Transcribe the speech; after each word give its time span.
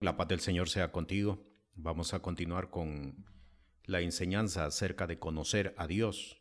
La 0.00 0.16
paz 0.16 0.28
del 0.28 0.38
Señor 0.38 0.68
sea 0.68 0.92
contigo. 0.92 1.44
Vamos 1.74 2.14
a 2.14 2.20
continuar 2.20 2.70
con 2.70 3.26
la 3.84 4.00
enseñanza 4.00 4.64
acerca 4.64 5.08
de 5.08 5.18
conocer 5.18 5.74
a 5.76 5.88
Dios. 5.88 6.40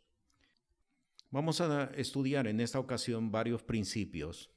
Vamos 1.32 1.59
a 1.62 1.85
estudiar 1.96 2.46
en 2.46 2.59
esta 2.59 2.80
ocasión 2.80 3.32
varios 3.32 3.64
principios 3.64 4.51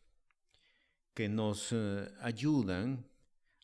que 1.14 1.30
nos 1.30 1.72
eh, 1.72 2.10
ayudan 2.20 3.08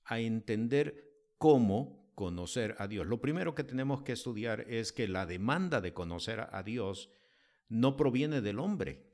a 0.07 0.21
entender 0.21 1.13
cómo 1.37 2.11
conocer 2.15 2.75
a 2.79 2.89
Dios. 2.89 3.07
Lo 3.07 3.21
primero 3.21 3.55
que 3.55 3.63
tenemos 3.63 4.03
que 4.03 4.13
estudiar 4.13 4.63
es 4.71 4.91
que 4.91 5.07
la 5.07 5.27
demanda 5.27 5.83
de 5.83 5.93
conocer 5.93 6.49
a 6.51 6.63
Dios 6.63 7.11
no 7.69 7.95
proviene 7.99 8.41
del 8.41 8.59
hombre, 8.59 9.13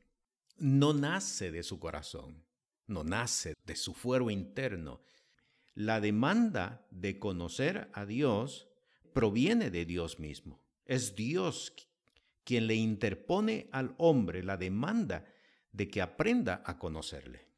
no 0.56 0.94
nace 0.94 1.50
de 1.50 1.64
su 1.64 1.80
corazón, 1.80 2.44
no 2.86 3.02
nace 3.02 3.54
de 3.64 3.74
su 3.74 3.92
fuero 3.92 4.30
interno, 4.30 5.02
la 5.74 6.00
demanda 6.00 6.86
de 6.90 7.18
conocer 7.18 7.90
a 7.92 8.04
Dios 8.04 8.68
proviene 9.12 9.70
de 9.70 9.84
Dios 9.84 10.18
mismo. 10.18 10.62
Es 10.84 11.14
Dios 11.14 11.72
quien 12.44 12.66
le 12.66 12.74
interpone 12.74 13.68
al 13.72 13.94
hombre 13.98 14.42
la 14.42 14.56
demanda 14.56 15.26
de 15.72 15.88
que 15.88 16.02
aprenda 16.02 16.62
a 16.66 16.78
conocerle. 16.78 17.48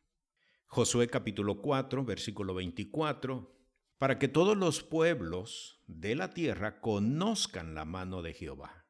Josué 0.66 1.09
capítulo 1.09 1.60
4, 1.60 2.04
versículo 2.04 2.54
24, 2.54 3.52
para 3.98 4.18
que 4.18 4.28
todos 4.28 4.56
los 4.56 4.82
pueblos 4.82 5.80
de 5.87 6.15
la 6.15 6.34
tierra 6.34 6.80
conozcan 6.80 7.74
la 7.74 7.84
mano 7.84 8.23
de 8.23 8.34
Jehová. 8.34 8.84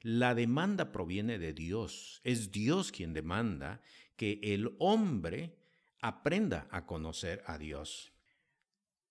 La 0.00 0.34
demanda 0.34 0.92
proviene 0.92 1.38
de 1.38 1.52
Dios. 1.52 2.20
Es 2.24 2.50
Dios 2.50 2.92
quien 2.92 3.12
demanda 3.12 3.82
que 4.16 4.40
el 4.42 4.74
hombre 4.78 5.58
aprenda 6.00 6.66
a 6.70 6.86
conocer 6.86 7.42
a 7.46 7.56
Dios. 7.58 8.11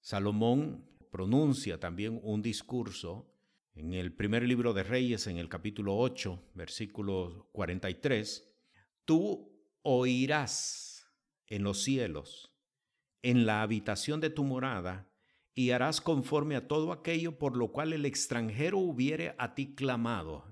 Salomón 0.02 0.84
pronuncia 1.12 1.80
también 1.80 2.20
un 2.24 2.42
discurso 2.42 3.32
en 3.76 3.94
el 3.94 4.12
primer 4.12 4.44
libro 4.44 4.74
de 4.74 4.82
Reyes, 4.82 5.28
en 5.28 5.38
el 5.38 5.48
capítulo 5.48 5.96
8, 5.96 6.52
versículo 6.56 7.50
43. 7.54 8.52
Tú 9.06 9.52
oirás 9.84 11.08
en 11.46 11.64
los 11.64 11.84
cielos, 11.84 12.52
en 13.22 13.46
la 13.46 13.62
habitación 13.62 14.20
de 14.22 14.32
tu 14.32 14.44
morada, 14.44 15.08
y 15.54 15.70
harás 15.70 16.02
conforme 16.02 16.56
a 16.56 16.68
todo 16.68 16.92
aquello 16.94 17.38
por 17.38 17.56
lo 17.56 17.72
cual 17.72 17.94
el 17.94 18.06
extranjero 18.06 18.80
hubiere 18.80 19.36
a 19.38 19.54
ti 19.54 19.76
clamado. 19.76 20.46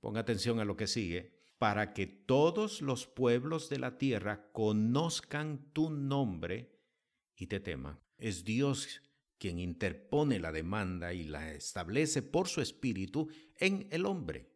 Ponga 0.00 0.20
atención 0.20 0.58
a 0.58 0.64
lo 0.64 0.76
que 0.76 0.88
sigue. 0.88 1.36
Para 1.58 1.94
que 1.94 2.06
todos 2.06 2.82
los 2.82 3.06
pueblos 3.06 3.70
de 3.70 3.78
la 3.78 3.96
tierra 3.96 4.50
conozcan 4.52 5.70
tu 5.72 5.88
nombre 5.88 6.82
y 7.34 7.46
te 7.46 7.60
teman. 7.60 8.05
Es 8.18 8.44
Dios 8.44 9.02
quien 9.38 9.58
interpone 9.58 10.38
la 10.38 10.52
demanda 10.52 11.12
y 11.12 11.24
la 11.24 11.52
establece 11.52 12.22
por 12.22 12.48
su 12.48 12.60
espíritu 12.60 13.28
en 13.56 13.86
el 13.90 14.06
hombre. 14.06 14.50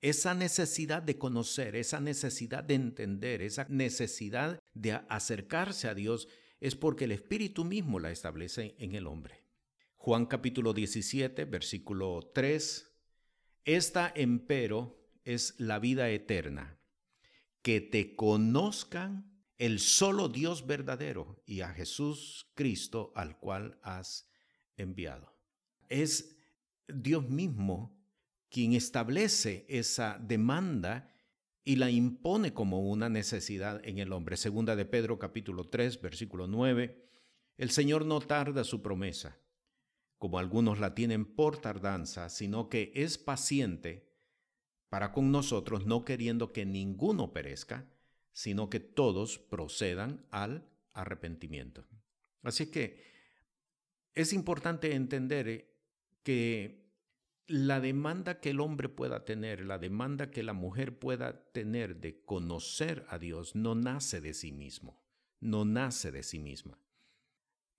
Esa 0.00 0.34
necesidad 0.34 1.02
de 1.02 1.18
conocer, 1.18 1.76
esa 1.76 2.00
necesidad 2.00 2.64
de 2.64 2.74
entender, 2.74 3.42
esa 3.42 3.66
necesidad 3.68 4.60
de 4.74 4.92
acercarse 5.08 5.88
a 5.88 5.94
Dios 5.94 6.28
es 6.60 6.74
porque 6.76 7.04
el 7.04 7.12
espíritu 7.12 7.64
mismo 7.64 7.98
la 7.98 8.10
establece 8.10 8.74
en 8.78 8.94
el 8.94 9.06
hombre. 9.06 9.44
Juan 9.96 10.26
capítulo 10.26 10.72
17, 10.72 11.44
versículo 11.46 12.30
3. 12.34 12.92
Esta 13.64 14.12
empero 14.14 14.96
es 15.24 15.54
la 15.58 15.78
vida 15.78 16.08
eterna, 16.10 16.78
que 17.62 17.80
te 17.80 18.14
conozcan 18.14 19.35
el 19.58 19.78
solo 19.78 20.28
Dios 20.28 20.66
verdadero 20.66 21.42
y 21.46 21.60
a 21.60 21.68
Jesús 21.68 22.50
Cristo 22.54 23.12
al 23.14 23.38
cual 23.38 23.78
has 23.82 24.28
enviado. 24.76 25.32
Es 25.88 26.36
Dios 26.88 27.28
mismo 27.28 27.96
quien 28.50 28.74
establece 28.74 29.64
esa 29.68 30.18
demanda 30.20 31.12
y 31.64 31.76
la 31.76 31.90
impone 31.90 32.52
como 32.52 32.88
una 32.88 33.08
necesidad 33.08 33.80
en 33.84 33.98
el 33.98 34.12
hombre. 34.12 34.36
Segunda 34.36 34.76
de 34.76 34.84
Pedro 34.84 35.18
capítulo 35.18 35.68
3 35.68 36.00
versículo 36.00 36.46
9. 36.46 37.04
El 37.56 37.70
Señor 37.70 38.04
no 38.04 38.20
tarda 38.20 38.64
su 38.64 38.82
promesa, 38.82 39.38
como 40.18 40.38
algunos 40.38 40.78
la 40.78 40.94
tienen 40.94 41.24
por 41.24 41.58
tardanza, 41.58 42.28
sino 42.28 42.68
que 42.68 42.92
es 42.94 43.16
paciente 43.16 44.06
para 44.90 45.12
con 45.12 45.32
nosotros, 45.32 45.86
no 45.86 46.04
queriendo 46.04 46.52
que 46.52 46.64
ninguno 46.64 47.32
perezca, 47.32 47.90
sino 48.36 48.68
que 48.68 48.80
todos 48.80 49.38
procedan 49.38 50.26
al 50.30 50.68
arrepentimiento. 50.92 51.86
Así 52.42 52.66
que 52.66 53.02
es 54.14 54.34
importante 54.34 54.94
entender 54.94 55.48
eh, 55.48 55.74
que 56.22 56.92
la 57.46 57.80
demanda 57.80 58.38
que 58.38 58.50
el 58.50 58.60
hombre 58.60 58.90
pueda 58.90 59.24
tener, 59.24 59.64
la 59.64 59.78
demanda 59.78 60.30
que 60.30 60.42
la 60.42 60.52
mujer 60.52 60.98
pueda 60.98 61.50
tener 61.52 61.96
de 61.96 62.26
conocer 62.26 63.06
a 63.08 63.18
Dios, 63.18 63.56
no 63.56 63.74
nace 63.74 64.20
de 64.20 64.34
sí 64.34 64.52
mismo, 64.52 65.02
no 65.40 65.64
nace 65.64 66.12
de 66.12 66.22
sí 66.22 66.38
misma. 66.38 66.78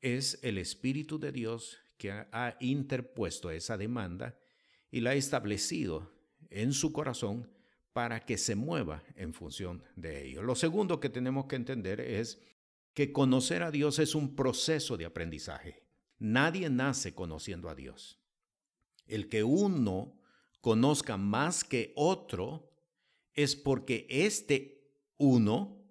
Es 0.01 0.39
el 0.41 0.57
Espíritu 0.57 1.19
de 1.19 1.31
Dios 1.31 1.77
que 1.99 2.09
ha 2.11 2.57
interpuesto 2.61 3.51
esa 3.51 3.77
demanda 3.77 4.39
y 4.89 5.01
la 5.01 5.11
ha 5.11 5.15
establecido 5.15 6.11
en 6.49 6.73
su 6.73 6.91
corazón 6.91 7.47
para 7.97 8.19
que 8.19 8.37
se 8.37 8.55
mueva 8.55 9.03
en 9.15 9.33
función 9.33 9.81
de 9.95 10.27
ello. 10.27 10.43
Lo 10.43 10.53
segundo 10.53 10.99
que 10.99 11.09
tenemos 11.09 11.47
que 11.47 11.55
entender 11.55 11.99
es 11.99 12.39
que 12.93 13.11
conocer 13.11 13.63
a 13.63 13.71
Dios 13.71 13.97
es 13.97 14.13
un 14.13 14.35
proceso 14.35 14.97
de 14.97 15.05
aprendizaje. 15.05 15.81
Nadie 16.19 16.69
nace 16.69 17.15
conociendo 17.15 17.69
a 17.69 17.73
Dios. 17.73 18.21
El 19.07 19.29
que 19.29 19.43
uno 19.43 20.21
conozca 20.61 21.17
más 21.17 21.63
que 21.63 21.91
otro 21.95 22.69
es 23.33 23.55
porque 23.55 24.05
este 24.11 24.93
uno 25.17 25.83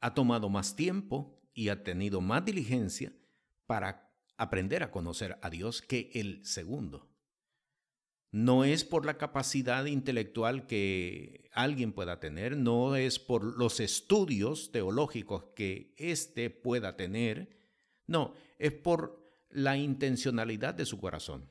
ha 0.00 0.12
tomado 0.12 0.50
más 0.50 0.76
tiempo 0.76 1.40
y 1.54 1.70
ha 1.70 1.82
tenido 1.82 2.20
más 2.20 2.44
diligencia 2.44 3.10
para 3.64 4.12
aprender 4.36 4.82
a 4.82 4.90
conocer 4.90 5.38
a 5.40 5.48
Dios 5.48 5.80
que 5.80 6.10
el 6.12 6.44
segundo. 6.44 7.08
No 8.36 8.64
es 8.64 8.84
por 8.84 9.06
la 9.06 9.16
capacidad 9.16 9.86
intelectual 9.86 10.66
que 10.66 11.48
alguien 11.54 11.94
pueda 11.94 12.20
tener, 12.20 12.54
no 12.54 12.94
es 12.94 13.18
por 13.18 13.42
los 13.42 13.80
estudios 13.80 14.72
teológicos 14.72 15.44
que 15.56 15.94
éste 15.96 16.50
pueda 16.50 16.96
tener, 16.96 17.56
no, 18.06 18.34
es 18.58 18.72
por 18.72 19.26
la 19.48 19.78
intencionalidad 19.78 20.74
de 20.74 20.84
su 20.84 21.00
corazón, 21.00 21.50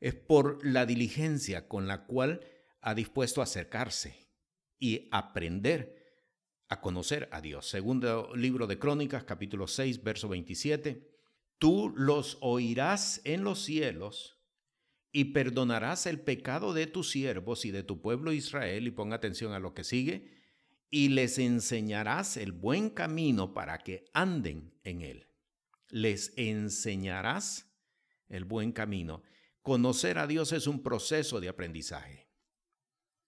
es 0.00 0.16
por 0.16 0.66
la 0.66 0.86
diligencia 0.86 1.68
con 1.68 1.86
la 1.86 2.04
cual 2.04 2.40
ha 2.80 2.96
dispuesto 2.96 3.40
a 3.40 3.44
acercarse 3.44 4.16
y 4.80 5.06
aprender 5.12 6.18
a 6.68 6.80
conocer 6.80 7.28
a 7.30 7.42
Dios. 7.42 7.68
Segundo 7.68 8.34
libro 8.34 8.66
de 8.66 8.80
Crónicas, 8.80 9.22
capítulo 9.22 9.68
6, 9.68 10.02
verso 10.02 10.28
27. 10.28 11.14
Tú 11.58 11.92
los 11.94 12.38
oirás 12.40 13.20
en 13.22 13.44
los 13.44 13.60
cielos 13.60 14.33
y 15.16 15.26
perdonarás 15.26 16.06
el 16.06 16.18
pecado 16.18 16.74
de 16.74 16.88
tus 16.88 17.08
siervos 17.10 17.64
y 17.64 17.70
de 17.70 17.84
tu 17.84 18.00
pueblo 18.00 18.32
Israel, 18.32 18.88
y 18.88 18.90
ponga 18.90 19.14
atención 19.14 19.52
a 19.52 19.60
lo 19.60 19.72
que 19.72 19.84
sigue, 19.84 20.28
y 20.90 21.10
les 21.10 21.38
enseñarás 21.38 22.36
el 22.36 22.50
buen 22.50 22.90
camino 22.90 23.54
para 23.54 23.78
que 23.78 24.06
anden 24.12 24.74
en 24.82 25.02
él. 25.02 25.28
Les 25.88 26.32
enseñarás 26.36 27.72
el 28.28 28.44
buen 28.44 28.72
camino. 28.72 29.22
Conocer 29.62 30.18
a 30.18 30.26
Dios 30.26 30.50
es 30.50 30.66
un 30.66 30.82
proceso 30.82 31.40
de 31.40 31.48
aprendizaje. 31.48 32.28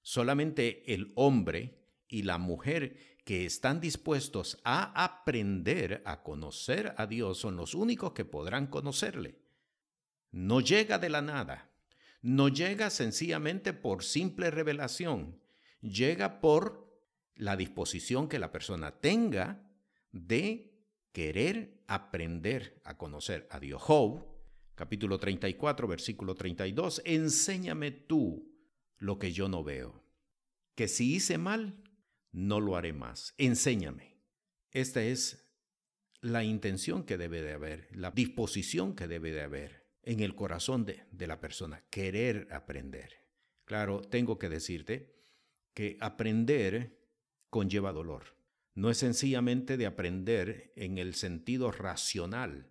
Solamente 0.02 0.92
el 0.92 1.12
hombre 1.14 1.86
y 2.08 2.24
la 2.24 2.38
mujer 2.38 3.16
que 3.24 3.46
están 3.46 3.80
dispuestos 3.80 4.58
a 4.64 5.04
aprender 5.04 6.02
a 6.04 6.24
conocer 6.24 6.94
a 6.96 7.06
Dios 7.06 7.38
son 7.38 7.54
los 7.54 7.74
únicos 7.74 8.12
que 8.12 8.24
podrán 8.24 8.66
conocerle. 8.66 9.38
No 10.32 10.60
llega 10.60 10.98
de 10.98 11.10
la 11.10 11.22
nada 11.22 11.75
no 12.26 12.48
llega 12.48 12.90
sencillamente 12.90 13.72
por 13.72 14.02
simple 14.02 14.50
revelación, 14.50 15.40
llega 15.80 16.40
por 16.40 16.92
la 17.36 17.56
disposición 17.56 18.28
que 18.28 18.40
la 18.40 18.50
persona 18.50 18.98
tenga 18.98 19.70
de 20.10 20.76
querer 21.12 21.84
aprender 21.86 22.80
a 22.82 22.98
conocer 22.98 23.46
a 23.52 23.60
Dios. 23.60 23.80
Job, 23.80 24.26
capítulo 24.74 25.20
34, 25.20 25.86
versículo 25.86 26.34
32, 26.34 27.00
enséñame 27.04 27.92
tú 27.92 28.58
lo 28.96 29.20
que 29.20 29.30
yo 29.30 29.48
no 29.48 29.62
veo, 29.62 30.02
que 30.74 30.88
si 30.88 31.14
hice 31.14 31.38
mal, 31.38 31.80
no 32.32 32.58
lo 32.58 32.74
haré 32.74 32.92
más. 32.92 33.34
Enséñame. 33.38 34.18
Esta 34.72 35.00
es 35.00 35.48
la 36.22 36.42
intención 36.42 37.04
que 37.04 37.18
debe 37.18 37.42
de 37.42 37.52
haber, 37.52 37.88
la 37.92 38.10
disposición 38.10 38.96
que 38.96 39.06
debe 39.06 39.30
de 39.30 39.42
haber 39.42 39.85
en 40.06 40.20
el 40.20 40.34
corazón 40.34 40.86
de, 40.86 41.04
de 41.10 41.26
la 41.26 41.40
persona, 41.40 41.84
querer 41.90 42.48
aprender. 42.52 43.26
Claro, 43.66 44.00
tengo 44.00 44.38
que 44.38 44.48
decirte 44.48 45.12
que 45.74 45.98
aprender 46.00 46.96
conlleva 47.50 47.92
dolor. 47.92 48.36
No 48.74 48.88
es 48.88 48.98
sencillamente 48.98 49.76
de 49.76 49.86
aprender 49.86 50.72
en 50.76 50.98
el 50.98 51.14
sentido 51.14 51.72
racional. 51.72 52.70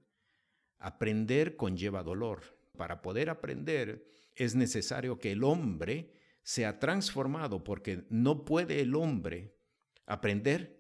Aprender 0.80 1.58
conlleva 1.58 2.04
dolor. 2.04 2.58
Para 2.78 3.02
poder 3.02 3.30
aprender 3.30 4.08
es 4.36 4.56
necesario 4.56 5.20
que 5.20 5.32
el 5.32 5.44
hombre 5.44 6.14
sea 6.42 6.80
transformado 6.80 7.64
porque 7.64 8.06
no 8.10 8.46
puede 8.46 8.82
el 8.82 8.96
hombre 8.96 9.58
aprender 10.06 10.80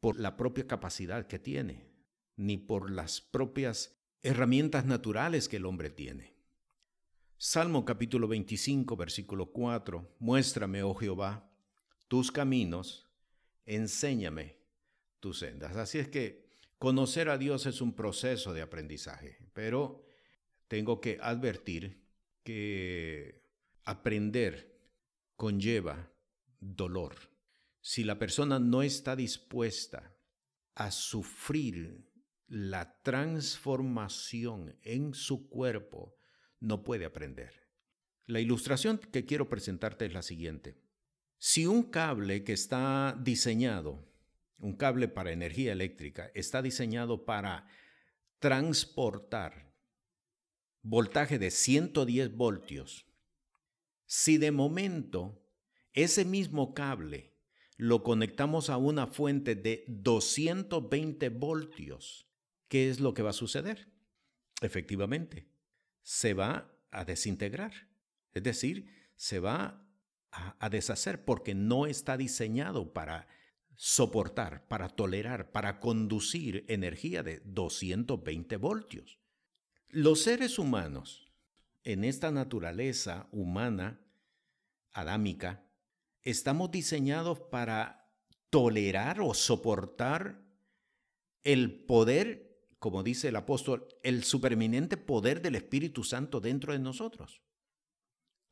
por 0.00 0.18
la 0.18 0.36
propia 0.36 0.66
capacidad 0.66 1.26
que 1.26 1.38
tiene, 1.38 1.88
ni 2.36 2.58
por 2.58 2.90
las 2.90 3.20
propias 3.20 3.96
herramientas 4.24 4.86
naturales 4.86 5.48
que 5.48 5.58
el 5.58 5.66
hombre 5.66 5.90
tiene. 5.90 6.34
Salmo 7.36 7.84
capítulo 7.84 8.26
25, 8.26 8.96
versículo 8.96 9.52
4, 9.52 10.16
Muéstrame, 10.18 10.82
oh 10.82 10.94
Jehová, 10.94 11.52
tus 12.08 12.32
caminos, 12.32 13.06
enséñame 13.66 14.56
tus 15.20 15.40
sendas. 15.40 15.76
Así 15.76 15.98
es 15.98 16.08
que 16.08 16.46
conocer 16.78 17.28
a 17.28 17.36
Dios 17.36 17.66
es 17.66 17.82
un 17.82 17.94
proceso 17.94 18.54
de 18.54 18.62
aprendizaje, 18.62 19.36
pero 19.52 20.06
tengo 20.68 21.02
que 21.02 21.18
advertir 21.20 22.02
que 22.42 23.42
aprender 23.84 24.80
conlleva 25.36 26.10
dolor. 26.60 27.14
Si 27.82 28.04
la 28.04 28.18
persona 28.18 28.58
no 28.58 28.82
está 28.82 29.16
dispuesta 29.16 30.16
a 30.74 30.90
sufrir 30.90 32.13
la 32.46 33.00
transformación 33.02 34.76
en 34.82 35.14
su 35.14 35.48
cuerpo, 35.48 36.16
no 36.60 36.84
puede 36.84 37.04
aprender. 37.04 37.68
La 38.26 38.40
ilustración 38.40 38.98
que 38.98 39.26
quiero 39.26 39.48
presentarte 39.48 40.06
es 40.06 40.12
la 40.12 40.22
siguiente. 40.22 40.76
Si 41.38 41.66
un 41.66 41.82
cable 41.82 42.42
que 42.44 42.52
está 42.52 43.18
diseñado, 43.20 44.08
un 44.58 44.76
cable 44.76 45.08
para 45.08 45.32
energía 45.32 45.72
eléctrica, 45.72 46.30
está 46.34 46.62
diseñado 46.62 47.24
para 47.24 47.66
transportar 48.38 49.74
voltaje 50.82 51.38
de 51.38 51.50
110 51.50 52.36
voltios, 52.36 53.06
si 54.06 54.36
de 54.36 54.52
momento 54.52 55.42
ese 55.92 56.24
mismo 56.24 56.74
cable 56.74 57.32
lo 57.76 58.02
conectamos 58.02 58.70
a 58.70 58.76
una 58.76 59.06
fuente 59.06 59.54
de 59.54 59.84
220 59.88 61.28
voltios, 61.30 62.28
¿qué 62.68 62.90
es 62.90 63.00
lo 63.00 63.14
que 63.14 63.22
va 63.22 63.30
a 63.30 63.34
suceder? 63.34 63.88
Efectivamente, 64.60 65.48
se 66.02 66.34
va 66.34 66.70
a 66.90 67.04
desintegrar. 67.04 67.72
Es 68.32 68.42
decir, 68.42 68.86
se 69.16 69.40
va 69.40 69.84
a, 70.30 70.68
deshacer 70.68 71.24
porque 71.24 71.54
no 71.54 71.86
está 71.86 72.16
diseñado 72.16 72.92
para 72.92 73.28
soportar, 73.76 74.66
para 74.66 74.88
tolerar, 74.88 75.52
para 75.52 75.80
conducir 75.80 76.64
energía 76.68 77.22
de 77.22 77.40
220 77.44 78.56
voltios. 78.56 79.18
Los 79.88 80.22
seres 80.22 80.58
humanos, 80.58 81.32
en 81.84 82.04
esta 82.04 82.30
naturaleza 82.30 83.28
humana, 83.30 84.00
adámica, 84.92 85.64
estamos 86.22 86.70
diseñados 86.70 87.38
para 87.38 88.10
tolerar 88.50 89.20
o 89.20 89.34
soportar 89.34 90.40
el 91.42 91.84
poder, 91.84 92.53
como 92.84 93.02
dice 93.02 93.28
el 93.28 93.36
apóstol, 93.36 93.88
el 94.02 94.24
superminente 94.24 94.98
poder 94.98 95.40
del 95.40 95.54
Espíritu 95.54 96.04
Santo 96.04 96.38
dentro 96.38 96.74
de 96.74 96.78
nosotros. 96.78 97.40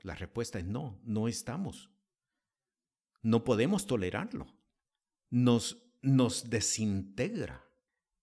La 0.01 0.15
respuesta 0.15 0.59
es 0.59 0.65
no, 0.65 0.99
no 1.05 1.29
estamos. 1.29 1.91
No 3.21 3.45
podemos 3.45 3.87
tolerarlo. 3.87 4.47
Nos, 5.29 5.85
nos 6.01 6.49
desintegra. 6.49 7.63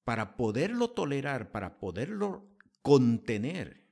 Para 0.03 0.35
poderlo 0.35 0.89
tolerar, 0.89 1.51
para 1.51 1.77
poderlo 1.77 2.57
contener, 2.81 3.87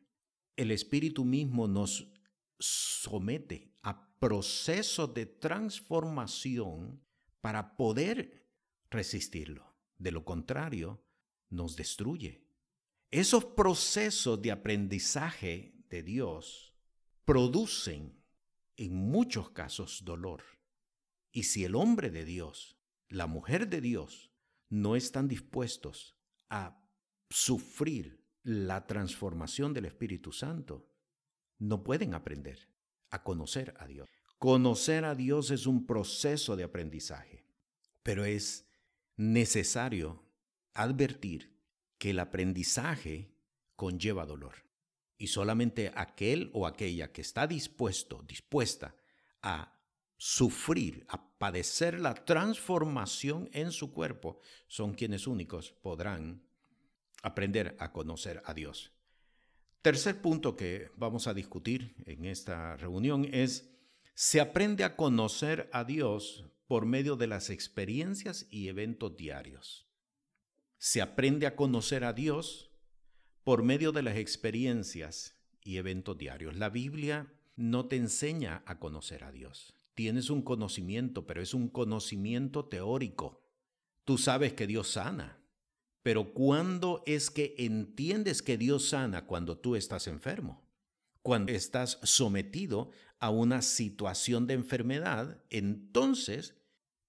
el 0.56 0.72
Espíritu 0.72 1.24
mismo 1.24 1.68
nos 1.68 2.12
somete 2.58 3.76
a 3.84 4.18
procesos 4.18 5.14
de 5.14 5.28
transformación 5.28 7.00
para 7.42 7.78
poder 7.78 8.44
resistirlo. 8.90 9.72
De 10.00 10.10
lo 10.10 10.26
contrario, 10.26 11.04
nos 11.50 11.76
destruye. 11.76 12.44
Esos 13.12 13.46
procesos 13.46 14.42
de 14.42 14.52
aprendizaje 14.52 15.74
de 15.90 16.04
Dios 16.04 16.74
producen 17.26 18.22
en 18.76 18.96
muchos 18.96 19.52
casos 19.52 20.04
dolor. 20.04 20.44
Y 21.32 21.44
si 21.44 21.64
el 21.64 21.76
hombre 21.76 22.10
de 22.10 22.26
Dios, 22.26 22.78
la 23.10 23.28
mujer 23.28 23.70
de 23.70 23.82
Dios, 23.82 24.32
no 24.70 24.96
están 24.96 25.28
dispuestos 25.28 26.18
a 26.50 26.82
sufrir 27.30 28.24
la 28.44 28.88
transformación 28.88 29.74
del 29.74 29.86
Espíritu 29.86 30.32
Santo, 30.32 30.90
no 31.60 31.84
pueden 31.84 32.14
aprender 32.14 32.70
a 33.10 33.24
conocer 33.24 33.74
a 33.80 33.88
Dios. 33.88 34.10
Conocer 34.38 35.06
a 35.06 35.16
Dios 35.16 35.52
es 35.52 35.66
un 35.66 35.86
proceso 35.86 36.56
de 36.56 36.64
aprendizaje, 36.64 37.46
pero 38.04 38.24
es 38.26 38.68
necesario 39.16 40.27
advertir 40.82 41.58
que 41.98 42.12
el 42.12 42.20
aprendizaje 42.20 43.32
conlleva 43.76 44.26
dolor. 44.26 44.66
Y 45.18 45.28
solamente 45.28 45.92
aquel 45.96 46.52
o 46.54 46.68
aquella 46.68 47.12
que 47.12 47.22
está 47.22 47.48
dispuesto, 47.48 48.24
dispuesta 48.28 48.96
a 49.42 49.74
sufrir, 50.18 51.06
a 51.10 51.38
padecer 51.38 52.00
la 52.00 52.14
transformación 52.14 53.50
en 53.54 53.72
su 53.72 53.92
cuerpo, 53.92 54.40
son 54.68 54.94
quienes 54.94 55.28
únicos 55.28 55.72
podrán 55.72 56.44
aprender 57.24 57.76
a 57.80 57.92
conocer 57.92 58.42
a 58.46 58.54
Dios. 58.54 58.92
Tercer 59.82 60.22
punto 60.22 60.56
que 60.56 60.90
vamos 60.96 61.28
a 61.28 61.34
discutir 61.34 61.96
en 62.06 62.26
esta 62.26 62.78
reunión 62.78 63.28
es, 63.32 63.70
se 64.14 64.42
aprende 64.42 64.84
a 64.84 64.96
conocer 64.96 65.70
a 65.72 65.84
Dios 65.84 66.46
por 66.68 66.86
medio 66.86 67.16
de 67.16 67.28
las 67.28 67.50
experiencias 67.50 68.48
y 68.50 68.68
eventos 68.68 69.16
diarios. 69.16 69.87
Se 70.78 71.02
aprende 71.02 71.48
a 71.48 71.56
conocer 71.56 72.04
a 72.04 72.14
Dios 72.14 72.72
por 73.44 73.64
medio 73.64 73.92
de 73.92 74.04
las 74.04 74.18
experiencias 74.18 75.36
y 75.62 75.78
eventos 75.78 76.18
diarios. 76.18 76.56
La 76.56 76.70
Biblia 76.70 77.34
no 77.56 77.88
te 77.88 77.96
enseña 77.96 78.64
a 78.66 78.80
conocer 78.80 79.24
a 79.24 79.32
Dios. 79.32 79.74
Tienes 79.96 80.30
un 80.30 80.44
conocimiento, 80.44 81.26
pero 81.26 81.42
es 81.42 81.54
un 81.54 81.70
conocimiento 81.70 82.66
teórico. 82.66 83.44
Tú 84.06 84.18
sabes 84.18 84.54
que 84.54 84.68
Dios 84.68 84.92
sana, 84.92 85.40
pero 86.04 86.34
¿cuándo 86.34 87.04
es 87.06 87.30
que 87.32 87.56
entiendes 87.58 88.42
que 88.42 88.58
Dios 88.58 88.90
sana 88.90 89.26
cuando 89.26 89.58
tú 89.58 89.76
estás 89.76 90.08
enfermo? 90.08 90.64
Cuando 91.24 91.52
estás 91.52 92.00
sometido 92.04 92.92
a 93.20 93.32
una 93.32 93.62
situación 93.62 94.48
de 94.48 94.54
enfermedad, 94.54 95.44
entonces 95.50 96.56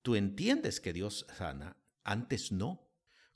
tú 0.02 0.16
entiendes 0.16 0.80
que 0.80 0.92
Dios 0.92 1.26
sana, 1.36 1.76
antes 2.02 2.50
no. 2.50 2.87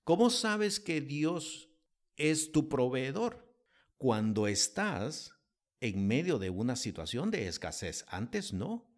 ¿Cómo 0.04 0.30
sabes 0.30 0.80
que 0.80 1.00
Dios 1.00 1.70
es 2.16 2.50
tu 2.50 2.68
proveedor? 2.68 3.54
Cuando 3.98 4.48
estás 4.48 5.32
en 5.80 6.08
medio 6.08 6.38
de 6.38 6.50
una 6.50 6.74
situación 6.74 7.30
de 7.30 7.46
escasez, 7.46 8.04
antes 8.08 8.52
no. 8.52 8.88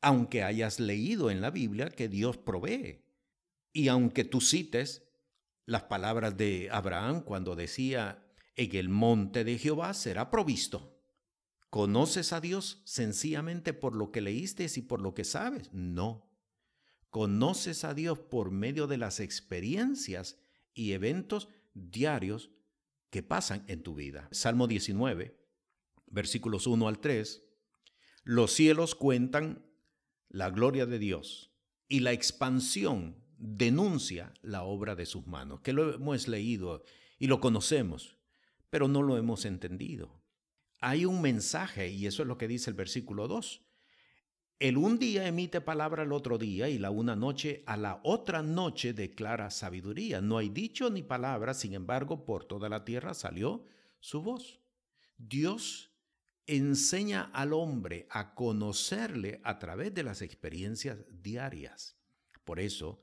Aunque 0.00 0.42
hayas 0.42 0.80
leído 0.80 1.30
en 1.30 1.40
la 1.40 1.50
Biblia 1.50 1.90
que 1.90 2.08
Dios 2.08 2.38
provee. 2.38 3.04
Y 3.72 3.88
aunque 3.88 4.24
tú 4.24 4.40
cites 4.40 5.04
las 5.64 5.84
palabras 5.84 6.36
de 6.36 6.68
Abraham 6.72 7.22
cuando 7.22 7.54
decía, 7.54 8.24
en 8.56 8.74
el 8.74 8.88
monte 8.88 9.44
de 9.44 9.58
Jehová 9.58 9.94
será 9.94 10.30
provisto. 10.30 11.00
¿Conoces 11.70 12.32
a 12.32 12.40
Dios 12.40 12.82
sencillamente 12.84 13.74
por 13.74 13.94
lo 13.94 14.10
que 14.10 14.20
leíste 14.20 14.66
y 14.74 14.82
por 14.82 15.00
lo 15.00 15.14
que 15.14 15.24
sabes? 15.24 15.72
No. 15.72 16.28
Conoces 17.10 17.84
a 17.84 17.94
Dios 17.94 18.18
por 18.18 18.50
medio 18.50 18.86
de 18.86 18.96
las 18.96 19.20
experiencias 19.20 20.38
y 20.78 20.92
eventos 20.92 21.48
diarios 21.74 22.50
que 23.10 23.22
pasan 23.24 23.64
en 23.66 23.82
tu 23.82 23.96
vida. 23.96 24.28
Salmo 24.30 24.68
19, 24.68 25.36
versículos 26.06 26.66
1 26.68 26.86
al 26.86 27.00
3. 27.00 27.44
Los 28.22 28.52
cielos 28.52 28.94
cuentan 28.94 29.66
la 30.28 30.50
gloria 30.50 30.86
de 30.86 30.98
Dios 30.98 31.52
y 31.88 32.00
la 32.00 32.12
expansión 32.12 33.16
denuncia 33.38 34.32
la 34.40 34.62
obra 34.62 34.94
de 34.94 35.06
sus 35.06 35.26
manos, 35.26 35.60
que 35.62 35.72
lo 35.72 35.94
hemos 35.94 36.28
leído 36.28 36.84
y 37.18 37.26
lo 37.26 37.40
conocemos, 37.40 38.16
pero 38.70 38.86
no 38.86 39.02
lo 39.02 39.16
hemos 39.16 39.44
entendido. 39.46 40.22
Hay 40.80 41.06
un 41.06 41.20
mensaje, 41.20 41.88
y 41.88 42.06
eso 42.06 42.22
es 42.22 42.28
lo 42.28 42.38
que 42.38 42.46
dice 42.46 42.70
el 42.70 42.76
versículo 42.76 43.26
2. 43.26 43.67
El 44.58 44.76
un 44.76 44.98
día 44.98 45.28
emite 45.28 45.60
palabra 45.60 46.02
al 46.02 46.12
otro 46.12 46.36
día 46.36 46.68
y 46.68 46.78
la 46.78 46.90
una 46.90 47.14
noche 47.14 47.62
a 47.66 47.76
la 47.76 48.00
otra 48.02 48.42
noche 48.42 48.92
declara 48.92 49.50
sabiduría. 49.50 50.20
No 50.20 50.36
hay 50.36 50.48
dicho 50.48 50.90
ni 50.90 51.04
palabra, 51.04 51.54
sin 51.54 51.74
embargo, 51.74 52.24
por 52.24 52.44
toda 52.44 52.68
la 52.68 52.84
tierra 52.84 53.14
salió 53.14 53.64
su 54.00 54.20
voz. 54.20 54.58
Dios 55.16 55.92
enseña 56.48 57.30
al 57.34 57.52
hombre 57.52 58.08
a 58.10 58.34
conocerle 58.34 59.40
a 59.44 59.60
través 59.60 59.94
de 59.94 60.02
las 60.02 60.22
experiencias 60.22 60.98
diarias. 61.08 61.96
Por 62.44 62.58
eso, 62.58 63.00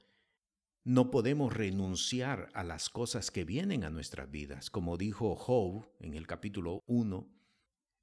no 0.84 1.10
podemos 1.10 1.54
renunciar 1.54 2.50
a 2.54 2.66
las 2.66 2.90
cosas 2.90 3.32
que 3.32 3.46
vienen 3.46 3.86
a 3.86 3.90
nuestras 3.90 4.30
vidas. 4.30 4.70
Como 4.70 4.98
dijo 4.98 5.36
Job 5.38 5.88
en 6.02 6.16
el 6.16 6.28
capítulo 6.28 6.84
1, 6.88 7.30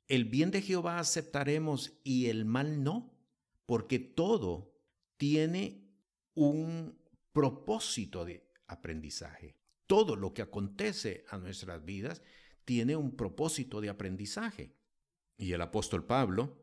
el 0.08 0.24
bien 0.24 0.50
de 0.50 0.62
Jehová 0.62 0.98
aceptaremos 0.98 1.92
y 2.02 2.26
el 2.26 2.44
mal 2.44 2.82
no, 2.82 3.11
porque 3.72 3.98
todo 3.98 4.70
tiene 5.16 5.88
un 6.34 6.94
propósito 7.32 8.22
de 8.22 8.46
aprendizaje. 8.66 9.56
Todo 9.86 10.14
lo 10.14 10.34
que 10.34 10.42
acontece 10.42 11.24
a 11.30 11.38
nuestras 11.38 11.82
vidas 11.82 12.20
tiene 12.66 12.96
un 12.96 13.16
propósito 13.16 13.80
de 13.80 13.88
aprendizaje. 13.88 14.76
Y 15.38 15.52
el 15.52 15.62
apóstol 15.62 16.04
Pablo 16.04 16.62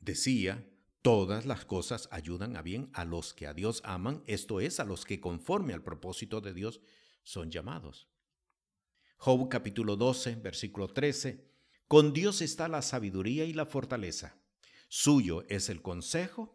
decía, 0.00 0.70
todas 1.00 1.46
las 1.46 1.64
cosas 1.64 2.10
ayudan 2.10 2.58
a 2.58 2.60
bien 2.60 2.90
a 2.92 3.06
los 3.06 3.32
que 3.32 3.46
a 3.46 3.54
Dios 3.54 3.80
aman, 3.82 4.22
esto 4.26 4.60
es, 4.60 4.80
a 4.80 4.84
los 4.84 5.06
que 5.06 5.22
conforme 5.22 5.72
al 5.72 5.82
propósito 5.82 6.42
de 6.42 6.52
Dios 6.52 6.82
son 7.22 7.50
llamados. 7.50 8.10
Job 9.16 9.48
capítulo 9.48 9.96
12, 9.96 10.34
versículo 10.34 10.88
13, 10.88 11.42
con 11.88 12.12
Dios 12.12 12.42
está 12.42 12.68
la 12.68 12.82
sabiduría 12.82 13.46
y 13.46 13.54
la 13.54 13.64
fortaleza, 13.64 14.43
suyo 14.94 15.44
es 15.48 15.70
el 15.70 15.82
consejo 15.82 16.54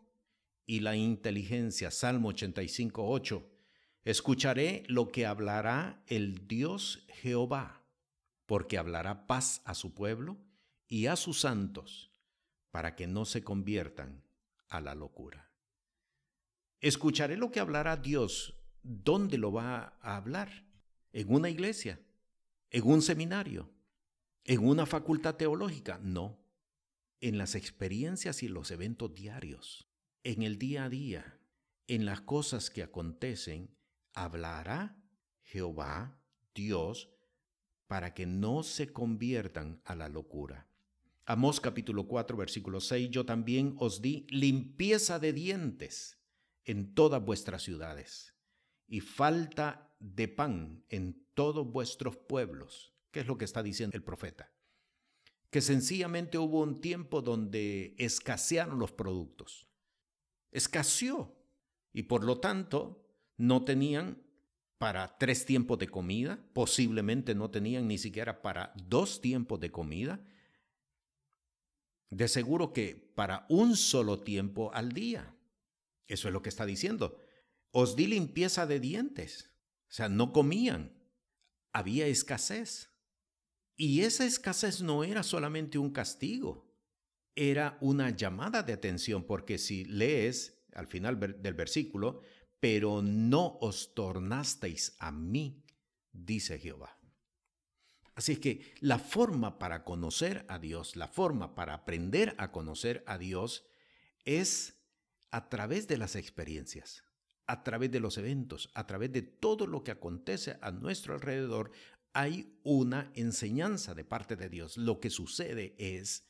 y 0.65 0.79
la 0.79 0.95
inteligencia. 0.95 1.91
Salmo 1.91 2.29
85, 2.29 3.05
8, 3.05 3.45
escucharé 4.05 4.83
lo 4.87 5.09
que 5.09 5.25
hablará 5.25 6.01
el 6.07 6.47
Dios 6.47 7.05
Jehová, 7.09 7.83
porque 8.45 8.77
hablará 8.77 9.27
paz 9.27 9.61
a 9.65 9.75
su 9.75 9.93
pueblo 9.93 10.37
y 10.87 11.07
a 11.07 11.17
sus 11.17 11.41
santos, 11.41 12.11
para 12.71 12.95
que 12.95 13.07
no 13.07 13.25
se 13.25 13.43
conviertan 13.43 14.23
a 14.69 14.79
la 14.79 14.95
locura. 14.95 15.51
Escucharé 16.79 17.35
lo 17.35 17.51
que 17.51 17.59
hablará 17.59 17.97
Dios. 17.97 18.55
¿Dónde 18.81 19.37
lo 19.37 19.51
va 19.51 19.97
a 19.99 20.15
hablar? 20.15 20.63
¿En 21.11 21.29
una 21.29 21.49
iglesia? 21.49 21.99
¿En 22.69 22.87
un 22.87 23.01
seminario? 23.01 23.69
¿En 24.45 24.65
una 24.65 24.85
facultad 24.85 25.35
teológica? 25.35 25.99
No. 26.01 26.48
En 27.21 27.37
las 27.37 27.55
experiencias 27.55 28.43
y 28.43 28.47
los 28.47 28.71
eventos 28.71 29.13
diarios, 29.13 29.89
en 30.23 30.41
el 30.41 30.57
día 30.57 30.85
a 30.85 30.89
día, 30.89 31.37
en 31.87 32.05
las 32.05 32.21
cosas 32.21 32.69
que 32.69 32.81
acontecen, 32.81 33.75
hablará 34.13 35.03
Jehová, 35.43 36.17
Dios, 36.55 37.09
para 37.87 38.13
que 38.13 38.25
no 38.25 38.63
se 38.63 38.93
conviertan 38.93 39.81
a 39.83 39.95
la 39.95 40.07
locura. 40.07 40.69
Amós 41.25 41.59
capítulo 41.59 42.07
4, 42.07 42.37
versículo 42.37 42.79
6, 42.79 43.09
yo 43.09 43.25
también 43.25 43.75
os 43.79 44.01
di 44.01 44.25
limpieza 44.29 45.19
de 45.19 45.33
dientes 45.33 46.23
en 46.63 46.93
todas 46.93 47.21
vuestras 47.21 47.63
ciudades 47.63 48.33
y 48.87 49.01
falta 49.01 49.93
de 49.99 50.29
pan 50.29 50.85
en 50.87 51.27
todos 51.33 51.69
vuestros 51.69 52.15
pueblos. 52.15 52.93
¿Qué 53.11 53.19
es 53.19 53.27
lo 53.27 53.37
que 53.37 53.45
está 53.45 53.61
diciendo 53.61 53.97
el 53.97 54.03
profeta? 54.03 54.53
Que 55.49 55.61
sencillamente 55.61 56.37
hubo 56.37 56.61
un 56.61 56.81
tiempo 56.81 57.21
donde 57.21 57.95
escasearon 57.97 58.79
los 58.79 58.91
productos. 58.91 59.67
Escaseó 60.51 61.35
y 61.91 62.03
por 62.03 62.23
lo 62.23 62.39
tanto 62.39 63.05
no 63.37 63.65
tenían 63.65 64.21
para 64.77 65.17
tres 65.17 65.45
tiempos 65.45 65.77
de 65.77 65.89
comida, 65.89 66.39
posiblemente 66.53 67.35
no 67.35 67.51
tenían 67.51 67.87
ni 67.87 67.97
siquiera 67.97 68.41
para 68.41 68.73
dos 68.87 69.21
tiempos 69.21 69.59
de 69.59 69.71
comida, 69.71 70.23
de 72.09 72.27
seguro 72.27 72.73
que 72.73 73.11
para 73.15 73.45
un 73.49 73.75
solo 73.75 74.21
tiempo 74.21 74.71
al 74.73 74.93
día. 74.93 75.35
Eso 76.07 76.27
es 76.27 76.33
lo 76.33 76.41
que 76.41 76.49
está 76.49 76.65
diciendo. 76.65 77.19
Os 77.71 77.95
di 77.95 78.07
limpieza 78.07 78.65
de 78.65 78.79
dientes. 78.79 79.51
O 79.89 79.91
sea, 79.91 80.09
no 80.09 80.33
comían. 80.33 80.97
Había 81.71 82.07
escasez. 82.07 82.88
Y 83.81 84.01
esa 84.01 84.25
escasez 84.25 84.81
no 84.81 85.05
era 85.05 85.23
solamente 85.23 85.77
un 85.77 85.91
castigo, 85.91 86.69
era 87.33 87.77
una 87.79 88.09
llamada 88.09 88.61
de 88.61 88.73
atención, 88.73 89.23
porque 89.23 89.57
si 89.57 89.85
lees 89.85 90.65
al 90.73 90.85
final 90.85 91.17
del 91.17 91.53
versículo, 91.53 92.19
pero 92.59 93.01
no 93.01 93.57
os 93.61 93.93
tornasteis 93.95 94.97
a 94.99 95.13
mí, 95.13 95.63
dice 96.11 96.59
Jehová. 96.59 96.99
Así 98.15 98.33
es 98.33 98.39
que 98.39 98.73
la 98.81 98.99
forma 98.99 99.57
para 99.59 99.85
conocer 99.85 100.45
a 100.49 100.59
Dios, 100.59 100.97
la 100.97 101.07
forma 101.07 101.55
para 101.55 101.73
aprender 101.73 102.35
a 102.37 102.51
conocer 102.51 103.01
a 103.07 103.17
Dios 103.17 103.65
es 104.25 104.75
a 105.31 105.47
través 105.47 105.87
de 105.87 105.95
las 105.95 106.17
experiencias, 106.17 107.05
a 107.47 107.63
través 107.63 107.91
de 107.91 108.01
los 108.01 108.17
eventos, 108.17 108.71
a 108.73 108.85
través 108.85 109.13
de 109.13 109.21
todo 109.21 109.67
lo 109.67 109.85
que 109.85 109.91
acontece 109.91 110.57
a 110.61 110.71
nuestro 110.71 111.13
alrededor, 111.13 111.71
hay 112.13 112.57
una 112.63 113.11
enseñanza 113.15 113.93
de 113.93 114.03
parte 114.03 114.35
de 114.35 114.49
Dios. 114.49 114.77
Lo 114.77 114.99
que 114.99 115.09
sucede 115.09 115.75
es 115.77 116.25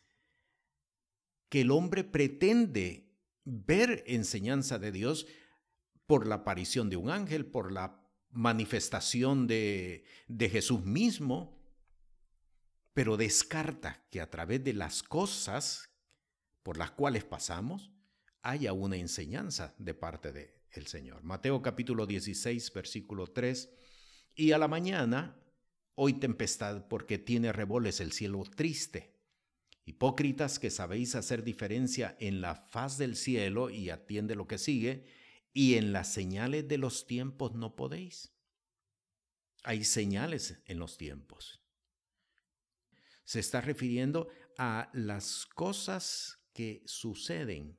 que 1.50 1.62
el 1.62 1.72
hombre 1.72 2.04
pretende 2.04 3.10
ver 3.46 4.04
enseñanza 4.06 4.78
de 4.78 4.92
Dios 4.92 5.26
por 6.06 6.28
la 6.28 6.36
aparición 6.36 6.90
de 6.90 6.98
un 6.98 7.10
ángel, 7.10 7.46
por 7.46 7.72
la 7.72 8.02
manifestación 8.32 9.48
de, 9.48 10.04
de 10.28 10.50
Jesús 10.50 10.84
mismo, 10.84 11.60
pero 12.94 13.18
descarta 13.18 14.06
que 14.12 14.22
a 14.22 14.30
través 14.30 14.64
de 14.64 14.74
las 14.74 15.04
cosas 15.04 15.90
por 16.64 16.78
las 16.78 16.92
cuales 16.92 17.24
pasamos 17.24 17.92
haya 18.42 18.74
una 18.74 18.98
enseñanza 18.98 19.74
de 19.78 19.94
parte 19.94 20.32
del 20.32 20.60
el 20.72 20.88
Señor. 20.88 21.24
Mateo 21.24 21.62
capítulo 21.62 22.06
16, 22.06 22.72
versículo 22.74 23.28
3, 23.28 23.70
y 24.36 24.52
a 24.52 24.58
la 24.58 24.68
mañana, 24.68 25.36
hoy 26.02 26.14
tempestad 26.14 26.88
porque 26.88 27.18
tiene 27.18 27.52
reboles 27.52 28.00
el 28.00 28.12
cielo 28.12 28.44
triste. 28.56 29.16
Hipócritas 29.86 30.60
que 30.60 30.70
sabéis 30.70 31.16
hacer 31.16 31.44
diferencia 31.44 32.16
en 32.20 32.42
la 32.42 32.56
faz 32.56 32.98
del 32.98 33.16
cielo 33.16 33.70
y 33.70 33.90
atiende 33.90 34.36
lo 34.36 34.48
que 34.48 34.58
sigue, 34.58 35.06
y 35.52 35.76
en 35.76 35.92
las 35.92 36.14
señales 36.14 36.68
de 36.68 36.78
los 36.78 37.06
tiempos 37.06 37.56
no 37.56 37.76
podéis. 37.76 38.32
Hay 39.64 39.84
señales 39.84 40.62
en 40.68 40.80
los 40.80 40.98
tiempos 40.98 41.60
se 43.30 43.40
está 43.40 43.62
refiriendo 43.62 44.28
a 44.58 44.90
las 44.92 45.46
cosas 45.46 46.40
que 46.52 46.82
suceden, 46.88 47.78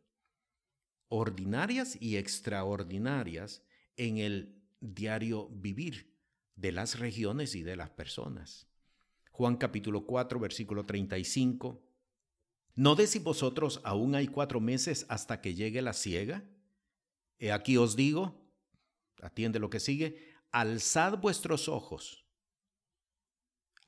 ordinarias 1.09 2.01
y 2.01 2.19
extraordinarias, 2.19 3.65
en 3.97 4.19
el 4.19 4.63
diario 4.79 5.49
vivir 5.49 6.10
de 6.61 6.73
las 6.73 6.99
regiones 6.99 7.55
y 7.55 7.63
de 7.63 7.77
las 7.77 7.91
personas. 7.91 8.67
Juan 9.31 9.57
capítulo 9.57 10.07
4, 10.07 10.39
versículo 10.39 10.85
35. 10.85 11.83
¿No 12.75 12.95
decís 12.95 13.23
vosotros 13.23 13.81
aún 13.85 14.15
hay 14.15 14.29
cuatro 14.29 14.61
meses 14.61 15.07
hasta 15.09 15.41
que 15.41 15.55
llegue 15.55 15.83
la 15.83 15.93
ciega? 15.93 16.45
He 17.39 17.53
aquí 17.53 17.77
os 17.77 17.97
digo, 17.97 18.35
atiende 19.23 19.59
lo 19.59 19.71
que 19.71 19.81
sigue, 19.81 20.35
alzad 20.51 21.19
vuestros 21.19 21.69
ojos 21.69 22.25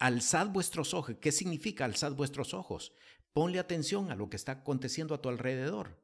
Alzad 0.03 0.49
vuestros 0.49 0.95
ojos. 0.95 1.15
¿Qué 1.21 1.31
significa 1.31 1.85
alzad 1.85 2.15
vuestros 2.15 2.55
ojos? 2.55 2.93
Ponle 3.33 3.61
atención 3.61 4.11
a 4.11 4.17
lo 4.17 4.29
que 4.29 4.35
está 4.35 4.51
aconteciendo 4.51 5.15
a 5.15 5.23
tu 5.23 5.29
alrededor. 5.29 6.03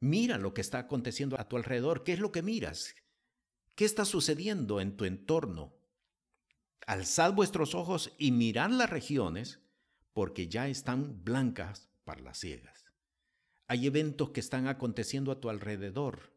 Mira 0.00 0.38
lo 0.38 0.54
que 0.54 0.62
está 0.62 0.78
aconteciendo 0.78 1.38
a 1.38 1.46
tu 1.46 1.58
alrededor. 1.58 2.04
¿Qué 2.04 2.14
es 2.14 2.20
lo 2.20 2.32
que 2.32 2.40
miras? 2.40 2.94
¿Qué 3.74 3.84
está 3.84 4.04
sucediendo 4.04 4.80
en 4.80 4.96
tu 4.96 5.04
entorno? 5.04 5.74
Alzad 6.86 7.34
vuestros 7.34 7.74
ojos 7.74 8.12
y 8.18 8.32
mirad 8.32 8.70
las 8.70 8.90
regiones, 8.90 9.60
porque 10.12 10.48
ya 10.48 10.68
están 10.68 11.24
blancas 11.24 11.88
para 12.04 12.20
las 12.20 12.38
ciegas. 12.38 12.84
Hay 13.66 13.86
eventos 13.86 14.30
que 14.30 14.40
están 14.40 14.66
aconteciendo 14.66 15.30
a 15.30 15.40
tu 15.40 15.48
alrededor. 15.48 16.32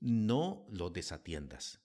No 0.00 0.66
los 0.70 0.92
desatiendas. 0.92 1.80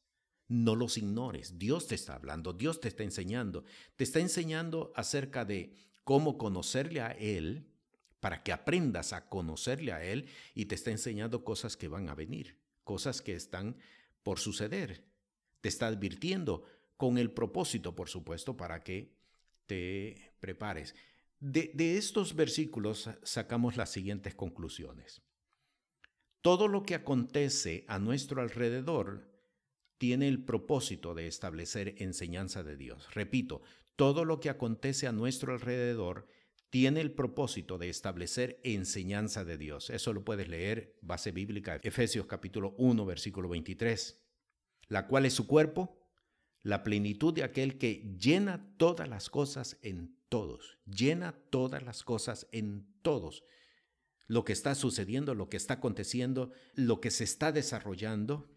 No 0.49 0.75
los 0.75 0.97
ignores. 0.97 1.57
Dios 1.57 1.87
te 1.87 1.95
está 1.95 2.15
hablando, 2.15 2.51
Dios 2.51 2.81
te 2.81 2.89
está 2.89 3.03
enseñando. 3.03 3.63
Te 3.95 4.03
está 4.03 4.19
enseñando 4.19 4.91
acerca 4.97 5.45
de 5.45 5.73
cómo 6.03 6.37
conocerle 6.37 6.99
a 6.99 7.11
Él 7.11 7.71
para 8.19 8.43
que 8.43 8.51
aprendas 8.51 9.13
a 9.13 9.29
conocerle 9.29 9.93
a 9.93 10.03
Él 10.03 10.27
y 10.53 10.65
te 10.65 10.75
está 10.75 10.91
enseñando 10.91 11.45
cosas 11.45 11.77
que 11.77 11.87
van 11.87 12.09
a 12.09 12.15
venir, 12.15 12.59
cosas 12.83 13.21
que 13.21 13.33
están 13.33 13.77
por 14.23 14.39
suceder. 14.39 15.03
Te 15.61 15.69
está 15.69 15.87
advirtiendo 15.87 16.63
con 16.97 17.17
el 17.17 17.31
propósito, 17.31 17.95
por 17.95 18.09
supuesto, 18.09 18.55
para 18.55 18.83
que 18.83 19.15
te 19.65 20.33
prepares. 20.39 20.95
De, 21.39 21.71
de 21.73 21.97
estos 21.97 22.35
versículos 22.35 23.09
sacamos 23.23 23.77
las 23.77 23.91
siguientes 23.91 24.35
conclusiones. 24.35 25.21
Todo 26.41 26.67
lo 26.67 26.83
que 26.83 26.95
acontece 26.95 27.85
a 27.87 27.99
nuestro 27.99 28.41
alrededor 28.41 29.31
tiene 29.97 30.27
el 30.27 30.43
propósito 30.43 31.13
de 31.13 31.27
establecer 31.27 31.95
enseñanza 31.99 32.63
de 32.63 32.75
Dios. 32.75 33.13
Repito, 33.13 33.61
todo 33.95 34.25
lo 34.25 34.39
que 34.39 34.49
acontece 34.49 35.05
a 35.05 35.11
nuestro 35.11 35.53
alrededor 35.53 36.27
tiene 36.71 37.01
el 37.01 37.11
propósito 37.11 37.77
de 37.77 37.89
establecer 37.89 38.59
enseñanza 38.63 39.43
de 39.43 39.57
Dios. 39.57 39.89
Eso 39.89 40.13
lo 40.13 40.23
puedes 40.23 40.47
leer, 40.47 40.97
base 41.01 41.31
bíblica, 41.31 41.77
Efesios 41.83 42.25
capítulo 42.25 42.73
1, 42.77 43.05
versículo 43.05 43.49
23. 43.49 44.17
la 44.87 45.07
cual 45.07 45.25
es 45.25 45.33
su 45.33 45.47
cuerpo, 45.47 46.01
la 46.63 46.83
plenitud 46.83 47.33
de 47.33 47.43
aquel 47.43 47.77
que 47.77 48.15
llena 48.19 48.73
todas 48.77 49.07
las 49.07 49.29
cosas 49.29 49.77
en 49.81 50.17
todos, 50.27 50.79
llena 50.85 51.33
todas 51.49 51.83
las 51.83 52.03
cosas 52.03 52.47
en 52.51 52.87
todos. 53.01 53.43
Lo 54.27 54.45
que 54.45 54.53
está 54.53 54.75
sucediendo, 54.75 55.35
lo 55.35 55.49
que 55.49 55.57
está 55.57 55.75
aconteciendo, 55.75 56.51
lo 56.73 57.01
que 57.01 57.11
se 57.11 57.25
está 57.25 57.51
desarrollando, 57.51 58.49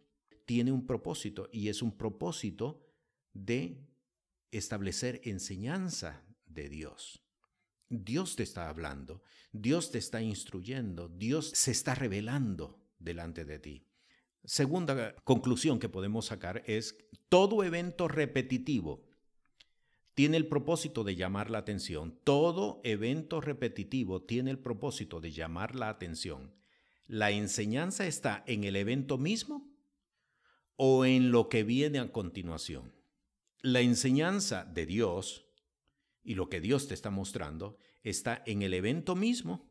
tiene 0.45 0.71
un 0.71 0.87
propósito 0.87 1.49
y 1.53 1.69
es 1.69 1.83
un 1.83 1.97
propósito 1.97 2.87
de 3.33 3.89
establecer 4.53 5.21
enseñanza 5.25 6.25
de 6.47 6.69
Dios. 6.69 7.24
Dios 7.89 8.37
te 8.37 8.43
está 8.43 8.69
hablando, 8.69 9.23
Dios 9.53 9.91
te 9.91 9.99
está 9.99 10.23
instruyendo, 10.23 11.09
Dios 11.09 11.51
se 11.55 11.71
está 11.71 11.95
revelando 11.95 12.81
delante 12.99 13.45
de 13.45 13.59
ti. 13.59 13.87
Segunda 14.45 15.15
conclusión 15.25 15.79
que 15.79 15.89
podemos 15.89 16.27
sacar 16.27 16.63
es 16.67 16.97
todo 17.29 17.65
evento 17.65 18.09
repetitivo 18.09 19.05
tiene 20.15 20.37
el 20.37 20.47
propósito 20.47 21.03
de 21.03 21.17
llamar 21.17 21.51
la 21.51 21.59
atención. 21.59 22.19
Todo 22.23 22.81
evento 22.85 23.41
repetitivo 23.41 24.23
tiene 24.23 24.53
el 24.53 24.59
propósito 24.59 25.21
de 25.21 25.33
llamar 25.33 25.75
la 25.75 25.89
atención. 25.89 26.55
¿La 27.07 27.33
enseñanza 27.33 28.07
está 28.07 28.45
en 28.47 28.65
el 28.65 28.77
evento 28.77 29.19
mismo 29.19 29.69
o 30.77 31.05
en 31.05 31.33
lo 31.33 31.49
que 31.49 31.65
viene 31.65 31.99
a 31.99 32.13
continuación? 32.13 32.93
La 33.61 33.81
enseñanza 33.81 34.65
de 34.65 34.87
Dios 34.87 35.47
y 36.25 36.35
lo 36.35 36.49
que 36.49 36.61
Dios 36.61 36.89
te 36.89 36.95
está 36.95 37.11
mostrando 37.11 37.77
está 38.03 38.43
en 38.47 38.63
el 38.63 38.75
evento 38.75 39.15
mismo 39.15 39.71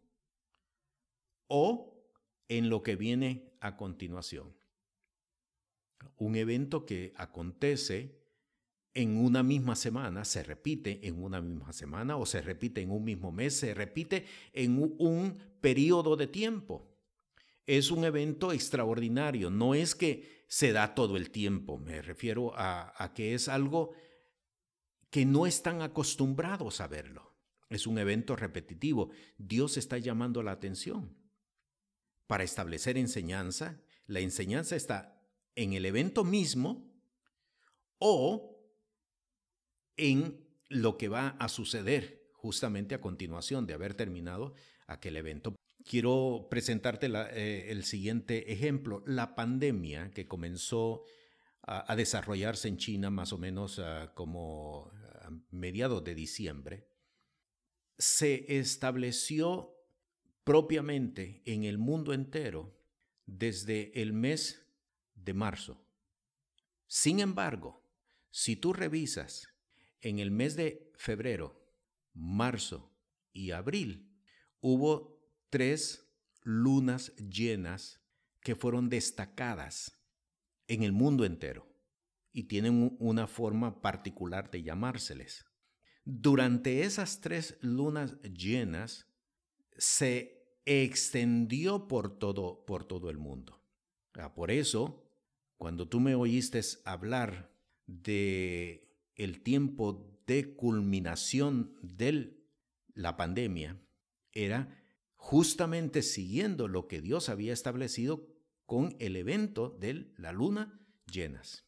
o 1.48 2.08
en 2.48 2.70
lo 2.70 2.84
que 2.84 2.96
viene 2.96 3.52
a 3.60 3.76
continuación. 3.76 4.56
Un 6.18 6.36
evento 6.36 6.86
que 6.86 7.14
acontece 7.16 8.24
en 8.94 9.18
una 9.18 9.42
misma 9.42 9.76
semana, 9.76 10.24
se 10.24 10.44
repite 10.44 11.08
en 11.08 11.22
una 11.22 11.42
misma 11.42 11.74
semana 11.74 12.18
o 12.18 12.26
se 12.26 12.42
repite 12.42 12.82
en 12.82 12.92
un 12.92 13.04
mismo 13.04 13.32
mes, 13.32 13.56
se 13.56 13.74
repite 13.74 14.26
en 14.54 14.78
un, 15.00 15.38
periodo 15.62 16.16
de 16.16 16.28
tiempo. 16.28 16.90
Es 17.66 17.90
un 17.90 18.04
evento 18.04 18.52
extraordinario, 18.52 19.50
no 19.50 19.74
es 19.74 19.96
que 19.96 20.44
se 20.48 20.74
da 20.74 20.94
todo 20.94 21.16
el 21.16 21.32
tiempo, 21.32 21.78
me 21.78 22.02
refiero 22.02 22.54
a, 22.56 22.94
a 23.02 23.14
que 23.14 23.34
es 23.34 23.48
algo 23.48 23.94
que 25.14 25.28
no 25.28 25.46
están 25.46 25.84
acostumbrados 25.84 26.82
a 26.82 26.88
verlo. 26.88 27.36
Es 27.70 27.86
un 27.86 28.00
evento 28.00 28.36
repetitivo. 28.36 29.12
Dios 29.38 29.78
está 29.78 30.00
llamando 30.00 30.42
la 30.42 30.54
atención. 30.54 31.16
Para 32.26 32.44
establecer 32.44 32.98
enseñanza, 32.98 33.80
la 34.08 34.22
enseñanza 34.22 34.76
está 34.76 35.22
en 35.54 35.74
el 35.74 35.86
evento 35.86 36.24
mismo 36.24 36.92
o 38.00 38.60
en 39.98 40.48
lo 40.70 40.98
que 40.98 41.10
va 41.10 41.28
a 41.40 41.48
suceder 41.48 42.32
justamente 42.32 42.96
a 42.96 43.02
continuación 43.02 43.68
de 43.68 43.76
haber 43.76 43.94
terminado 43.94 44.56
aquel 44.88 45.16
evento. 45.18 45.56
Quiero 45.86 46.48
presentarte 46.50 47.06
eh, 47.06 47.70
el 47.70 47.84
siguiente 47.84 48.52
ejemplo. 48.52 49.04
La 49.06 49.36
pandemia 49.36 50.10
que 50.10 50.28
comenzó 50.28 51.04
a, 51.62 51.96
desarrollarse 51.96 52.68
en 52.68 52.78
China 52.78 53.12
más 53.12 53.32
o 53.32 53.38
menos 53.38 53.78
ah, 53.78 54.12
como 54.16 54.92
mediados 55.52 56.04
de 56.04 56.16
diciembre, 56.16 56.88
se 57.98 58.58
estableció 58.58 59.76
propiamente 60.44 61.42
en 61.46 61.64
el 61.64 61.78
mundo 61.78 62.14
entero 62.14 62.76
desde 63.26 64.02
el 64.02 64.14
mes 64.14 64.66
de 65.16 65.34
marzo. 65.34 65.86
Sin 66.88 67.20
embargo, 67.20 67.82
si 68.32 68.56
tú 68.56 68.74
revisas 68.74 69.48
en 70.02 70.20
el 70.20 70.32
mes 70.32 70.56
de 70.56 70.92
febrero, 70.96 71.64
marzo 72.14 72.92
y 73.32 73.52
abril 73.52 74.10
hubo 74.60 75.20
tres 75.50 76.08
lunas 76.42 77.16
llenas 77.16 78.02
que 78.42 78.56
fueron 78.56 78.90
destacadas 78.90 79.98
en 80.68 80.84
el 80.84 80.92
mundo 80.92 81.26
entero 81.26 81.73
y 82.34 82.44
tienen 82.44 82.98
una 83.00 83.28
forma 83.28 83.82
particular 83.82 84.52
de 84.52 84.64
llamárseles. 84.64 85.46
Durante 86.04 86.82
esas 86.82 87.22
tres 87.22 87.58
lunas 87.62 88.20
llenas 88.24 89.08
se 89.78 90.60
extendió 90.66 91.88
por 91.88 92.18
todo, 92.18 92.66
por 92.66 92.86
todo 92.86 93.10
el 93.10 93.18
mundo. 93.18 93.62
Por 94.36 94.52
eso, 94.52 95.10
cuando 95.58 95.88
tú 95.88 96.00
me 96.00 96.16
oíste 96.16 96.62
hablar 96.86 97.52
de 97.88 98.90
el 99.16 99.42
tiempo 99.42 100.22
de 100.28 100.56
culminación 100.56 101.78
de 101.82 102.38
la 102.94 103.18
pandemia 103.18 103.80
era 104.32 104.84
justamente 105.16 106.02
siguiendo 106.02 106.68
lo 106.68 106.88
que 106.88 107.02
Dios 107.02 107.30
había 107.30 107.54
establecido 107.54 108.28
con 108.66 108.96
el 109.00 109.16
evento 109.16 109.70
de 109.70 110.12
la 110.18 110.32
luna 110.32 110.80
llenas. 111.12 111.66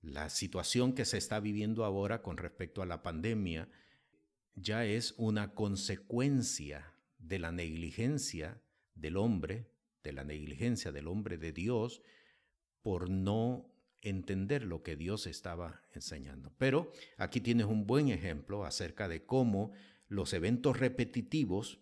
La 0.00 0.30
situación 0.30 0.92
que 0.92 1.04
se 1.04 1.18
está 1.18 1.40
viviendo 1.40 1.84
ahora 1.84 2.22
con 2.22 2.36
respecto 2.36 2.82
a 2.82 2.86
la 2.86 3.02
pandemia 3.02 3.68
ya 4.54 4.84
es 4.84 5.14
una 5.16 5.54
consecuencia 5.54 6.94
de 7.18 7.38
la 7.38 7.52
negligencia 7.52 8.62
del 8.94 9.16
hombre, 9.16 9.70
de 10.02 10.12
la 10.12 10.24
negligencia 10.24 10.92
del 10.92 11.08
hombre 11.08 11.36
de 11.36 11.52
Dios, 11.52 12.02
por 12.82 13.10
no 13.10 13.74
entender 14.00 14.64
lo 14.64 14.82
que 14.82 14.96
Dios 14.96 15.26
estaba 15.26 15.82
enseñando. 15.94 16.52
Pero 16.58 16.92
aquí 17.16 17.40
tienes 17.40 17.66
un 17.66 17.86
buen 17.86 18.08
ejemplo 18.08 18.64
acerca 18.64 19.08
de 19.08 19.24
cómo 19.24 19.72
los 20.06 20.32
eventos 20.32 20.78
repetitivos 20.78 21.80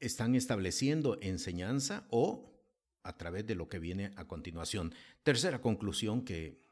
están 0.00 0.34
estableciendo 0.34 1.18
enseñanza 1.22 2.06
o 2.10 2.52
a 3.02 3.16
través 3.16 3.46
de 3.46 3.54
lo 3.54 3.68
que 3.68 3.78
viene 3.78 4.12
a 4.16 4.26
continuación. 4.26 4.94
Tercera 5.22 5.60
conclusión 5.60 6.24
que, 6.24 6.63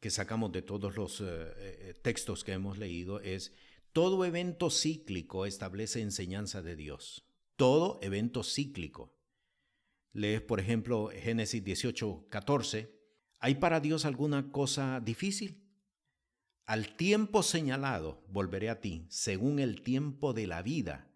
que 0.00 0.10
sacamos 0.10 0.52
de 0.52 0.62
todos 0.62 0.96
los 0.96 1.20
eh, 1.20 1.24
eh, 1.26 1.94
textos 2.02 2.44
que 2.44 2.52
hemos 2.52 2.78
leído 2.78 3.20
es, 3.20 3.52
todo 3.92 4.24
evento 4.24 4.70
cíclico 4.70 5.46
establece 5.46 6.02
enseñanza 6.02 6.62
de 6.62 6.76
Dios. 6.76 7.24
Todo 7.56 7.98
evento 8.02 8.42
cíclico. 8.42 9.16
Lees, 10.12 10.42
por 10.42 10.60
ejemplo, 10.60 11.10
Génesis 11.12 11.64
18, 11.64 12.26
14. 12.28 12.94
¿Hay 13.38 13.54
para 13.56 13.80
Dios 13.80 14.04
alguna 14.04 14.50
cosa 14.52 15.00
difícil? 15.00 15.62
Al 16.66 16.96
tiempo 16.96 17.42
señalado 17.42 18.24
volveré 18.28 18.70
a 18.70 18.80
ti, 18.80 19.06
según 19.08 19.60
el 19.60 19.82
tiempo 19.82 20.32
de 20.32 20.46
la 20.46 20.62
vida, 20.62 21.08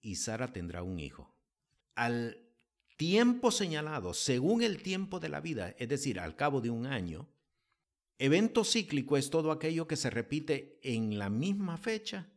y 0.00 0.14
Sara 0.16 0.52
tendrá 0.52 0.82
un 0.82 1.00
hijo. 1.00 1.34
Al 1.94 2.44
tiempo 2.96 3.50
señalado, 3.50 4.14
según 4.14 4.62
el 4.62 4.82
tiempo 4.82 5.18
de 5.18 5.28
la 5.28 5.40
vida, 5.40 5.74
es 5.78 5.88
decir, 5.88 6.20
al 6.20 6.36
cabo 6.36 6.60
de 6.60 6.70
un 6.70 6.86
año, 6.86 7.28
evento 8.18 8.64
cíclico 8.64 9.16
es 9.16 9.30
todo 9.30 9.50
aquello 9.50 9.86
que 9.86 9.96
se 9.96 10.10
repite 10.10 10.78
en 10.82 11.18
la 11.18 11.30
misma 11.30 11.76
fecha, 11.76 12.30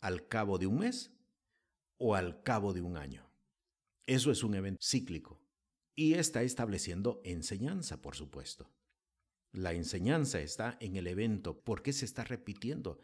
al 0.00 0.28
cabo 0.28 0.58
de 0.58 0.66
un 0.66 0.78
mes 0.78 1.12
o 1.96 2.14
al 2.14 2.42
cabo 2.42 2.72
de 2.72 2.80
un 2.80 2.96
año. 2.96 3.28
Eso 4.06 4.30
es 4.30 4.42
un 4.42 4.54
evento 4.54 4.80
cíclico 4.82 5.40
y 5.94 6.14
está 6.14 6.42
estableciendo 6.42 7.20
enseñanza, 7.24 8.00
por 8.00 8.14
supuesto. 8.14 8.70
La 9.52 9.72
enseñanza 9.72 10.40
está 10.40 10.76
en 10.80 10.96
el 10.96 11.06
evento. 11.06 11.60
¿Por 11.60 11.82
qué 11.82 11.92
se 11.92 12.04
está 12.04 12.22
repitiendo 12.22 13.00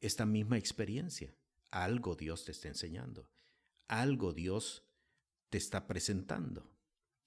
esta 0.00 0.26
misma 0.26 0.58
experiencia? 0.58 1.32
Algo 1.70 2.16
Dios 2.16 2.44
te 2.44 2.52
está 2.52 2.68
enseñando. 2.68 3.30
Algo 3.86 4.32
Dios 4.32 4.84
te 5.50 5.58
está 5.58 5.86
presentando. 5.86 6.68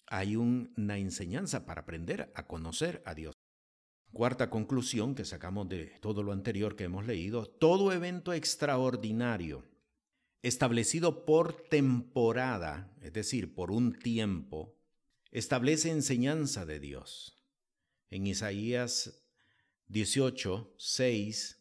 Hay 0.07 0.35
una 0.35 0.97
enseñanza 0.97 1.65
para 1.65 1.81
aprender 1.81 2.31
a 2.35 2.47
conocer 2.47 3.01
a 3.05 3.13
Dios. 3.13 3.38
Cuarta 4.11 4.49
conclusión 4.49 5.15
que 5.15 5.25
sacamos 5.25 5.69
de 5.69 5.97
todo 6.01 6.23
lo 6.23 6.31
anterior 6.31 6.75
que 6.75 6.85
hemos 6.85 7.05
leído, 7.05 7.45
todo 7.45 7.91
evento 7.91 8.33
extraordinario 8.33 9.65
establecido 10.41 11.25
por 11.25 11.53
temporada, 11.69 12.93
es 13.01 13.13
decir, 13.13 13.53
por 13.53 13.71
un 13.71 13.97
tiempo, 13.97 14.77
establece 15.31 15.91
enseñanza 15.91 16.65
de 16.65 16.79
Dios. 16.79 17.37
En 18.09 18.25
Isaías 18.25 19.25
18, 19.87 20.75
6, 20.77 21.59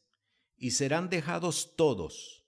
y 0.57 0.71
serán 0.73 1.09
dejados 1.09 1.75
todos 1.77 2.47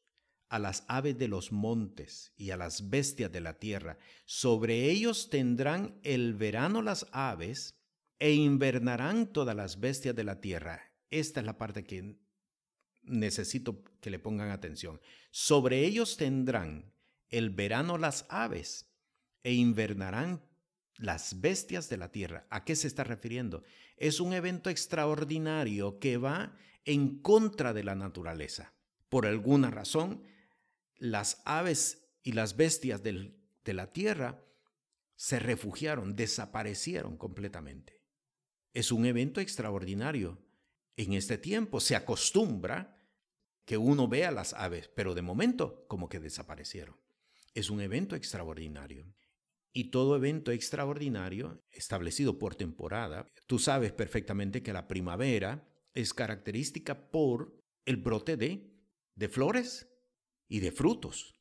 a 0.49 0.59
las 0.59 0.85
aves 0.89 1.17
de 1.19 1.29
los 1.29 1.53
montes 1.53 2.33
y 2.37 2.51
a 2.51 2.57
las 2.57 2.91
bestias 2.91 3.31
de 3.31 3.41
la 3.41 3.59
tierra. 3.59 3.99
Sobre 4.25 4.91
ellos 4.91 5.31
tendrán 5.31 6.01
el 6.03 6.35
verano 6.35 6.83
las 6.83 7.07
aves 7.13 7.80
e 8.21 8.33
invernarán 8.33 9.33
todas 9.33 9.57
las 9.57 9.81
bestias 9.81 10.15
de 10.15 10.25
la 10.25 10.41
tierra. 10.41 10.93
Esta 11.11 11.41
es 11.41 11.47
la 11.47 11.59
parte 11.59 11.83
que 11.83 12.17
necesito 13.03 13.83
que 14.01 14.11
le 14.11 14.19
pongan 14.19 14.51
atención. 14.51 15.01
Sobre 15.31 15.85
ellos 15.85 16.17
tendrán 16.17 16.93
el 17.31 17.51
verano 17.51 17.99
las 17.99 18.27
aves 18.29 18.93
e 19.43 19.55
invernarán 19.55 20.45
las 20.97 21.41
bestias 21.41 21.89
de 21.89 21.97
la 21.97 22.13
tierra. 22.13 22.47
¿A 22.51 22.65
qué 22.65 22.77
se 22.77 22.87
está 22.87 23.05
refiriendo? 23.05 23.65
Es 23.97 24.21
un 24.21 24.35
evento 24.35 24.69
extraordinario 24.69 25.99
que 25.99 26.19
va 26.19 26.57
en 26.85 27.21
contra 27.21 27.73
de 27.73 27.85
la 27.85 27.95
naturaleza. 27.95 28.75
Por 29.09 29.27
alguna 29.27 29.71
razón, 29.71 30.23
las 30.97 31.41
aves 31.47 32.07
y 32.23 32.33
las 32.33 32.57
bestias 32.57 33.03
de 33.03 33.33
la 33.73 33.93
tierra 33.93 34.45
se 35.17 35.39
refugiaron, 35.39 36.17
desaparecieron 36.17 37.17
completamente. 37.17 38.00
Es 38.73 38.93
un 38.93 39.05
evento 39.05 39.41
extraordinario. 39.41 40.39
En 40.97 41.13
este 41.13 41.39
tiempo 41.39 41.81
se 41.81 41.97
acostumbra 41.97 42.97
que 43.65 43.77
uno 43.77 44.07
vea 44.07 44.31
las 44.31 44.53
aves, 44.53 44.89
pero 44.95 45.15
de 45.15 45.23
momento 45.23 45.87
como 45.89 46.09
que 46.09 46.21
desaparecieron. 46.21 46.97
Es 47.55 47.69
un 47.71 47.81
evento 47.81 48.15
extraordinario. 48.15 49.13
Y 49.73 49.91
todo 49.91 50.17
evento 50.17 50.53
extraordinario 50.53 51.65
establecido 51.71 52.39
por 52.39 52.55
temporada, 52.55 53.27
tú 53.47 53.59
sabes 53.59 53.93
perfectamente 53.93 54.63
que 54.63 54.73
la 54.73 54.89
primavera 54.89 55.69
es 55.95 56.15
característica 56.15 57.11
por 57.11 57.57
el 57.85 57.97
brote 57.97 58.37
de, 58.37 58.73
de 59.15 59.29
flores 59.29 59.89
y 60.49 60.61
de 60.61 60.73
frutos. 60.73 61.35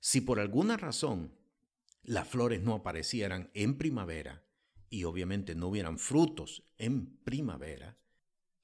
Si 0.00 0.20
por 0.20 0.40
alguna 0.40 0.76
razón 0.76 1.36
las 2.02 2.28
flores 2.28 2.62
no 2.62 2.74
aparecieran 2.74 3.50
en 3.54 3.78
primavera 3.78 4.44
y 4.90 5.04
obviamente 5.04 5.54
no 5.54 5.68
hubieran 5.68 5.98
frutos 5.98 6.64
en 6.78 7.16
primavera, 7.18 7.98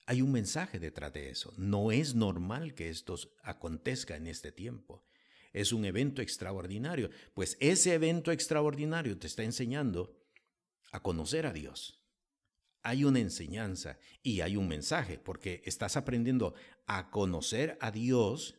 hay 0.07 0.23
un 0.23 0.33
mensaje 0.33 0.79
detrás 0.79 1.13
de 1.13 1.31
eso. 1.31 1.53
No 1.57 1.93
es 1.93 2.15
normal 2.15 2.75
que 2.75 2.89
esto 2.89 3.17
acontezca 3.43 4.17
en 4.17 4.27
este 4.27 4.51
tiempo 4.51 5.05
es 5.53 5.73
un 5.73 5.85
evento 5.85 6.23
extraordinario, 6.23 7.11
pues 7.35 7.57
ese 7.61 7.95
evento 7.95 8.33
extraordinario 8.33 9.19
te 9.19 9.27
está 9.27 9.43
enseñando 9.43 10.17
a 10.93 11.03
conocer 11.03 11.47
a 11.47 11.53
Dios. 11.53 12.01
Hay 12.83 13.05
una 13.05 13.21
enseñanza 13.21 13.99
y 14.23 14.41
hay 14.41 14.57
un 14.57 14.69
mensaje, 14.69 15.19
porque 15.19 15.63
estás 15.65 15.97
aprendiendo 15.97 16.55
a 16.87 17.11
conocer 17.11 17.77
a 17.81 17.91
Dios, 17.91 18.57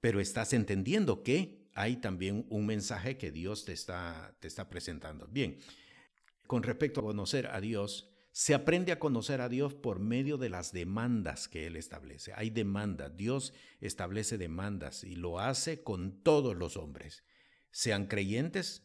pero 0.00 0.20
estás 0.20 0.52
entendiendo 0.52 1.22
que 1.22 1.68
hay 1.74 1.98
también 1.98 2.46
un 2.48 2.66
mensaje 2.66 3.16
que 3.16 3.30
Dios 3.30 3.64
te 3.64 3.72
está, 3.72 4.36
te 4.40 4.48
está 4.48 4.68
presentando. 4.68 5.28
Bien, 5.28 5.58
con 6.48 6.64
respecto 6.64 7.00
a 7.00 7.04
conocer 7.04 7.46
a 7.46 7.60
Dios, 7.60 8.10
se 8.32 8.54
aprende 8.54 8.90
a 8.90 8.98
conocer 8.98 9.40
a 9.40 9.48
Dios 9.48 9.74
por 9.74 10.00
medio 10.00 10.38
de 10.38 10.48
las 10.48 10.72
demandas 10.72 11.46
que 11.46 11.66
Él 11.66 11.76
establece. 11.76 12.32
Hay 12.34 12.50
demandas. 12.50 13.16
Dios 13.16 13.52
establece 13.80 14.38
demandas 14.38 15.04
y 15.04 15.14
lo 15.14 15.40
hace 15.40 15.82
con 15.82 16.22
todos 16.22 16.56
los 16.56 16.76
hombres, 16.76 17.22
sean 17.70 18.06
creyentes 18.06 18.82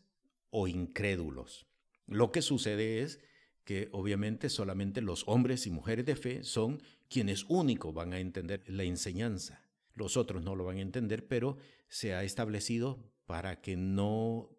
o 0.49 0.67
incrédulos. 0.67 1.65
Lo 2.06 2.32
que 2.34 2.41
sucede 2.41 3.02
es 3.02 3.21
que 3.63 3.88
obviamente 3.93 4.49
solamente 4.49 5.02
los 5.02 5.23
hombres 5.26 5.65
y 5.65 5.71
mujeres 5.71 6.06
de 6.06 6.17
fe 6.17 6.43
son 6.43 6.84
quienes 7.08 7.45
únicos 7.47 7.93
van 7.93 8.12
a 8.12 8.19
entender 8.19 8.62
la 8.67 8.84
enseñanza. 8.84 9.63
Los 9.93 10.17
otros 10.17 10.43
no 10.43 10.56
lo 10.56 10.65
van 10.65 10.78
a 10.78 10.82
entender, 10.82 11.28
pero 11.30 11.58
se 11.88 12.13
ha 12.13 12.23
establecido 12.23 13.10
para 13.26 13.62
que 13.62 13.78
no 13.78 14.49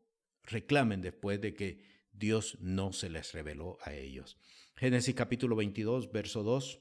reclamen 0.45 1.03
después 1.03 1.41
de 1.43 1.55
que 1.55 1.94
Dios 2.15 2.57
no 2.61 2.93
se 2.93 3.11
les 3.11 3.33
reveló 3.33 3.79
a 3.83 3.93
ellos. 3.93 4.39
Génesis 4.77 5.15
capítulo 5.15 5.57
22, 5.57 6.13
verso 6.13 6.43
2. 6.43 6.81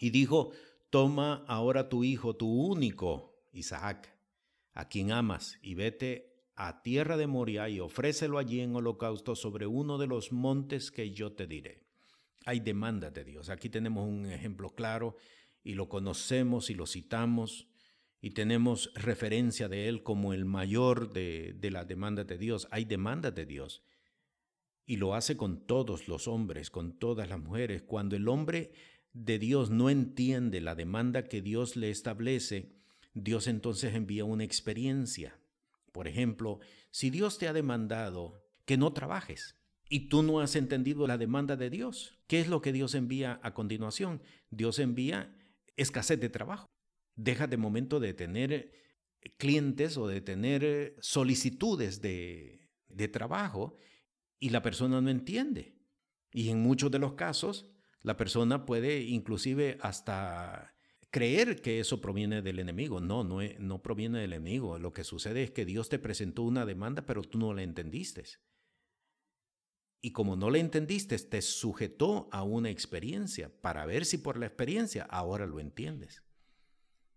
Y 0.00 0.10
dijo, 0.10 0.52
toma 0.90 1.44
ahora 1.48 1.88
tu 1.88 2.04
hijo, 2.04 2.36
tu 2.36 2.48
único, 2.48 3.34
Isaac, 3.52 4.16
a 4.72 4.88
quien 4.88 5.10
amas, 5.10 5.58
y 5.60 5.74
vete 5.74 6.28
a 6.54 6.82
tierra 6.82 7.16
de 7.16 7.26
Moria 7.26 7.68
y 7.68 7.80
ofrécelo 7.80 8.38
allí 8.38 8.60
en 8.60 8.74
holocausto 8.74 9.34
sobre 9.34 9.66
uno 9.66 9.98
de 9.98 10.06
los 10.06 10.32
montes 10.32 10.90
que 10.90 11.12
yo 11.12 11.32
te 11.32 11.46
diré. 11.46 11.84
Hay 12.46 12.60
demanda 12.60 13.10
de 13.10 13.24
Dios. 13.24 13.48
Aquí 13.48 13.68
tenemos 13.68 14.08
un 14.08 14.26
ejemplo 14.26 14.70
claro 14.70 15.16
y 15.62 15.74
lo 15.74 15.88
conocemos 15.88 16.70
y 16.70 16.74
lo 16.74 16.86
citamos 16.86 17.68
y 18.20 18.30
tenemos 18.30 18.92
referencia 18.94 19.68
de 19.68 19.88
él 19.88 20.02
como 20.02 20.32
el 20.32 20.44
mayor 20.44 21.12
de, 21.12 21.54
de 21.56 21.70
la 21.70 21.84
demanda 21.84 22.24
de 22.24 22.38
Dios. 22.38 22.66
Hay 22.70 22.84
demanda 22.84 23.30
de 23.30 23.46
Dios 23.46 23.82
y 24.88 24.96
lo 24.96 25.14
hace 25.14 25.36
con 25.36 25.66
todos 25.66 26.08
los 26.08 26.26
hombres, 26.28 26.70
con 26.70 26.98
todas 26.98 27.28
las 27.28 27.38
mujeres. 27.38 27.82
Cuando 27.82 28.16
el 28.16 28.26
hombre 28.26 28.72
de 29.12 29.38
Dios 29.38 29.68
no 29.68 29.90
entiende 29.90 30.62
la 30.62 30.74
demanda 30.74 31.24
que 31.24 31.42
Dios 31.42 31.76
le 31.76 31.90
establece, 31.90 32.72
Dios 33.12 33.48
entonces 33.48 33.94
envía 33.94 34.24
una 34.24 34.44
experiencia. 34.44 35.38
Por 35.92 36.08
ejemplo, 36.08 36.60
si 36.90 37.10
Dios 37.10 37.36
te 37.36 37.48
ha 37.48 37.52
demandado 37.52 38.42
que 38.64 38.78
no 38.78 38.94
trabajes 38.94 39.56
y 39.90 40.08
tú 40.08 40.22
no 40.22 40.40
has 40.40 40.56
entendido 40.56 41.06
la 41.06 41.18
demanda 41.18 41.56
de 41.56 41.68
Dios, 41.68 42.18
¿qué 42.26 42.40
es 42.40 42.48
lo 42.48 42.62
que 42.62 42.72
Dios 42.72 42.94
envía 42.94 43.40
a 43.42 43.52
continuación? 43.52 44.22
Dios 44.48 44.78
envía 44.78 45.36
escasez 45.76 46.18
de 46.18 46.30
trabajo. 46.30 46.66
Deja 47.14 47.46
de 47.46 47.58
momento 47.58 48.00
de 48.00 48.14
tener 48.14 48.72
clientes 49.36 49.98
o 49.98 50.08
de 50.08 50.22
tener 50.22 50.96
solicitudes 51.00 52.00
de, 52.00 52.70
de 52.88 53.08
trabajo 53.08 53.76
y 54.38 54.50
la 54.50 54.62
persona 54.62 55.00
no 55.00 55.10
entiende. 55.10 55.76
Y 56.32 56.50
en 56.50 56.60
muchos 56.60 56.90
de 56.90 56.98
los 56.98 57.14
casos, 57.14 57.70
la 58.02 58.16
persona 58.16 58.66
puede 58.66 59.02
inclusive 59.02 59.78
hasta 59.80 60.74
creer 61.10 61.60
que 61.62 61.80
eso 61.80 62.00
proviene 62.00 62.42
del 62.42 62.58
enemigo. 62.58 63.00
No, 63.00 63.24
no, 63.24 63.40
no 63.58 63.82
proviene 63.82 64.20
del 64.20 64.34
enemigo. 64.34 64.78
Lo 64.78 64.92
que 64.92 65.04
sucede 65.04 65.42
es 65.42 65.50
que 65.50 65.64
Dios 65.64 65.88
te 65.88 65.98
presentó 65.98 66.42
una 66.42 66.66
demanda, 66.66 67.06
pero 67.06 67.22
tú 67.22 67.38
no 67.38 67.54
la 67.54 67.62
entendiste. 67.62 68.24
Y 70.00 70.12
como 70.12 70.36
no 70.36 70.50
la 70.50 70.58
entendiste, 70.58 71.18
te 71.18 71.42
sujetó 71.42 72.28
a 72.30 72.44
una 72.44 72.70
experiencia 72.70 73.50
para 73.60 73.84
ver 73.84 74.04
si 74.04 74.18
por 74.18 74.38
la 74.38 74.46
experiencia 74.46 75.04
ahora 75.04 75.46
lo 75.46 75.58
entiendes. 75.58 76.22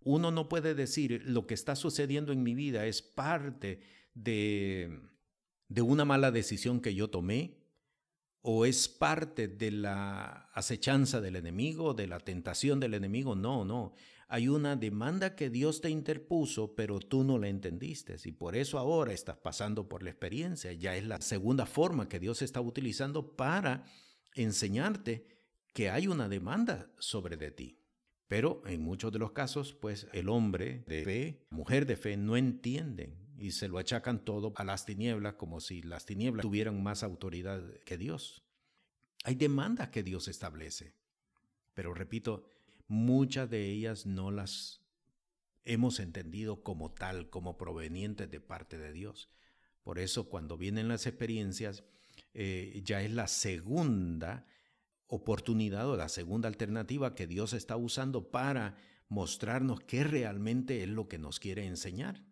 Uno 0.04 0.32
no 0.32 0.50
puede 0.50 0.74
decir 0.74 1.22
lo 1.26 1.46
que 1.46 1.54
está 1.54 1.76
sucediendo 1.76 2.32
en 2.32 2.42
mi 2.42 2.56
vida 2.56 2.88
es 2.88 3.04
parte 3.04 3.82
de 4.16 5.00
de 5.72 5.82
una 5.82 6.04
mala 6.04 6.32
decisión 6.32 6.82
que 6.82 6.94
yo 6.94 7.10
tomé? 7.10 7.58
¿O 8.42 8.66
es 8.66 8.90
parte 8.90 9.48
de 9.48 9.72
la 9.72 10.50
acechanza 10.54 11.22
del 11.22 11.38
enemigo, 11.38 11.94
de 11.94 12.08
la 12.08 12.20
tentación 12.20 12.80
del 12.80 12.96
enemigo? 12.96 13.36
No, 13.36 13.64
no. 13.64 13.94
Hay 14.28 14.48
una 14.48 14.76
demanda 14.76 15.36
que 15.36 15.50
Dios 15.50 15.80
te 15.80 15.90
interpuso, 15.90 16.76
pero 16.76 17.00
tú 17.00 17.24
no 17.24 17.38
la 17.38 17.48
entendiste. 17.48 18.18
Y 18.26 18.32
por 18.32 18.56
eso 18.56 18.80
ahora 18.80 19.14
estás 19.14 19.38
pasando 19.38 19.88
por 19.88 20.04
la 20.04 20.10
experiencia. 20.10 20.74
Ya 20.74 20.96
es 20.96 21.06
la 21.06 21.22
segunda 21.22 21.66
forma 21.66 22.10
que 22.10 22.20
Dios 22.20 22.42
está 22.42 22.60
utilizando 22.60 23.36
para 23.36 23.86
enseñarte 24.34 25.28
que 25.74 25.90
hay 25.90 26.08
una 26.08 26.28
demanda 26.28 26.92
sobre 26.98 27.38
de 27.38 27.52
ti. 27.52 27.78
Pero 28.28 28.62
en 28.66 28.82
muchos 28.82 29.12
de 29.12 29.20
los 29.20 29.32
casos, 29.32 29.74
pues 29.74 30.08
el 30.14 30.28
hombre 30.28 30.84
de 30.88 31.04
fe, 31.04 31.48
mujer 31.50 31.86
de 31.86 31.96
fe, 31.96 32.18
no 32.18 32.36
entienden 32.36 33.22
y 33.42 33.52
se 33.52 33.68
lo 33.68 33.80
achacan 33.80 34.24
todo 34.24 34.54
a 34.56 34.64
las 34.64 34.86
tinieblas 34.86 35.34
como 35.34 35.60
si 35.60 35.82
las 35.82 36.06
tinieblas 36.06 36.44
tuvieran 36.44 36.82
más 36.84 37.02
autoridad 37.02 37.62
que 37.86 37.98
Dios. 37.98 38.44
Hay 39.24 39.34
demandas 39.34 39.90
que 39.90 40.04
Dios 40.04 40.28
establece, 40.28 40.94
pero 41.74 41.94
repito, 41.96 42.46
muchas 42.88 43.50
de 43.50 43.66
ellas 43.68 44.06
no 44.06 44.30
las 44.30 44.82
hemos 45.66 46.00
entendido 46.00 46.62
como 46.62 46.92
tal, 46.92 47.30
como 47.30 47.58
provenientes 47.58 48.30
de 48.30 48.40
parte 48.40 48.78
de 48.78 48.94
Dios. 48.94 49.30
Por 49.84 49.98
eso 49.98 50.30
cuando 50.30 50.56
vienen 50.58 50.88
las 50.88 51.08
experiencias, 51.08 51.84
eh, 52.36 52.82
ya 52.86 53.02
es 53.02 53.12
la 53.12 53.28
segunda 53.28 54.46
oportunidad 55.08 55.90
o 55.90 55.98
la 55.98 56.10
segunda 56.10 56.48
alternativa 56.48 57.16
que 57.16 57.26
Dios 57.26 57.54
está 57.54 57.76
usando 57.76 58.30
para 58.30 58.78
mostrarnos 59.10 59.80
qué 59.82 60.04
realmente 60.04 60.84
es 60.84 60.90
lo 60.90 61.08
que 61.08 61.18
nos 61.18 61.40
quiere 61.40 61.66
enseñar. 61.66 62.24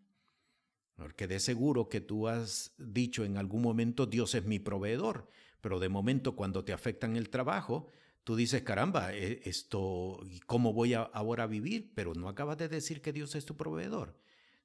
Porque 1.00 1.28
de 1.28 1.40
seguro 1.40 1.88
que 1.88 2.02
tú 2.02 2.28
has 2.28 2.74
dicho 2.78 3.24
en 3.24 3.38
algún 3.38 3.62
momento, 3.62 4.06
Dios 4.06 4.36
es 4.36 4.44
mi 4.46 4.60
proveedor, 4.60 5.30
pero 5.62 5.80
de 5.80 5.88
momento 5.88 6.36
cuando 6.36 6.66
te 6.66 6.74
afectan 6.74 7.16
el 7.16 7.30
trabajo, 7.30 7.88
tú 8.26 8.36
dices, 8.36 8.64
caramba, 8.64 9.14
e, 9.16 9.40
esto, 9.46 10.20
¿cómo 10.46 10.74
voy 10.74 10.96
a 10.96 11.04
ahora 11.04 11.44
a 11.44 11.48
vivir? 11.48 11.94
Pero 11.96 12.14
no 12.16 12.28
acabas 12.28 12.58
de 12.58 12.68
decir 12.68 13.02
que 13.02 13.14
Dios 13.14 13.34
es 13.36 13.46
tu 13.46 13.56
proveedor. 13.56 14.20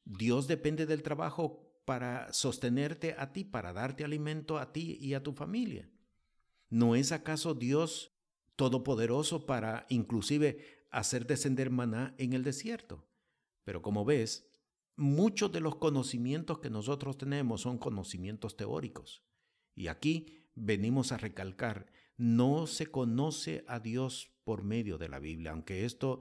Dios 0.04 0.48
depende 0.48 0.86
del 0.86 1.04
trabajo 1.04 1.72
para 1.84 2.32
sostenerte 2.32 3.14
a 3.16 3.32
ti, 3.32 3.44
para 3.44 3.72
darte 3.72 4.04
alimento 4.04 4.58
a 4.58 4.72
ti 4.72 4.98
y 5.00 5.14
a 5.14 5.22
tu 5.22 5.32
familia. 5.34 5.88
¿No 6.68 6.96
es 6.96 7.12
acaso 7.12 7.54
Dios 7.54 8.10
todopoderoso 8.56 9.46
para 9.46 9.86
inclusive 9.88 10.84
hacer 10.90 11.28
descender 11.28 11.70
maná 11.70 12.14
en 12.18 12.32
el 12.32 12.42
desierto? 12.42 13.06
Pero 13.62 13.82
como 13.82 14.04
ves, 14.04 14.48
muchos 14.96 15.52
de 15.52 15.60
los 15.60 15.76
conocimientos 15.76 16.58
que 16.58 16.70
nosotros 16.70 17.16
tenemos 17.16 17.62
son 17.62 17.78
conocimientos 17.78 18.56
teóricos. 18.56 19.22
Y 19.74 19.88
aquí 19.88 20.26
venimos 20.54 21.12
a 21.12 21.18
recalcar, 21.18 21.86
no 22.16 22.66
se 22.66 22.86
conoce 22.86 23.64
a 23.66 23.80
Dios 23.80 24.30
por 24.44 24.62
medio 24.62 24.98
de 24.98 25.08
la 25.08 25.18
Biblia, 25.18 25.50
aunque 25.50 25.84
esto 25.84 26.20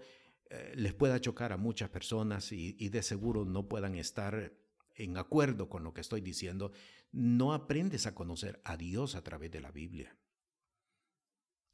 eh, 0.50 0.74
les 0.76 0.94
pueda 0.94 1.22
chocar 1.22 1.52
a 1.54 1.58
muchas 1.58 1.90
personas 1.90 2.52
y, 2.52 2.76
y 2.80 2.90
de 2.90 3.04
seguro 3.04 3.46
no 3.46 3.68
puedan 3.68 3.96
estar 3.96 4.54
en 4.96 5.18
acuerdo 5.18 5.70
con 5.70 5.84
lo 5.84 5.94
que 5.94 6.02
estoy 6.02 6.22
diciendo, 6.22 6.72
no 7.12 7.54
aprendes 7.54 8.06
a 8.08 8.16
conocer 8.16 8.62
a 8.64 8.78
Dios 8.78 9.16
a 9.16 9.24
través 9.24 9.52
de 9.52 9.62
la 9.62 9.72
Biblia. 9.72 10.18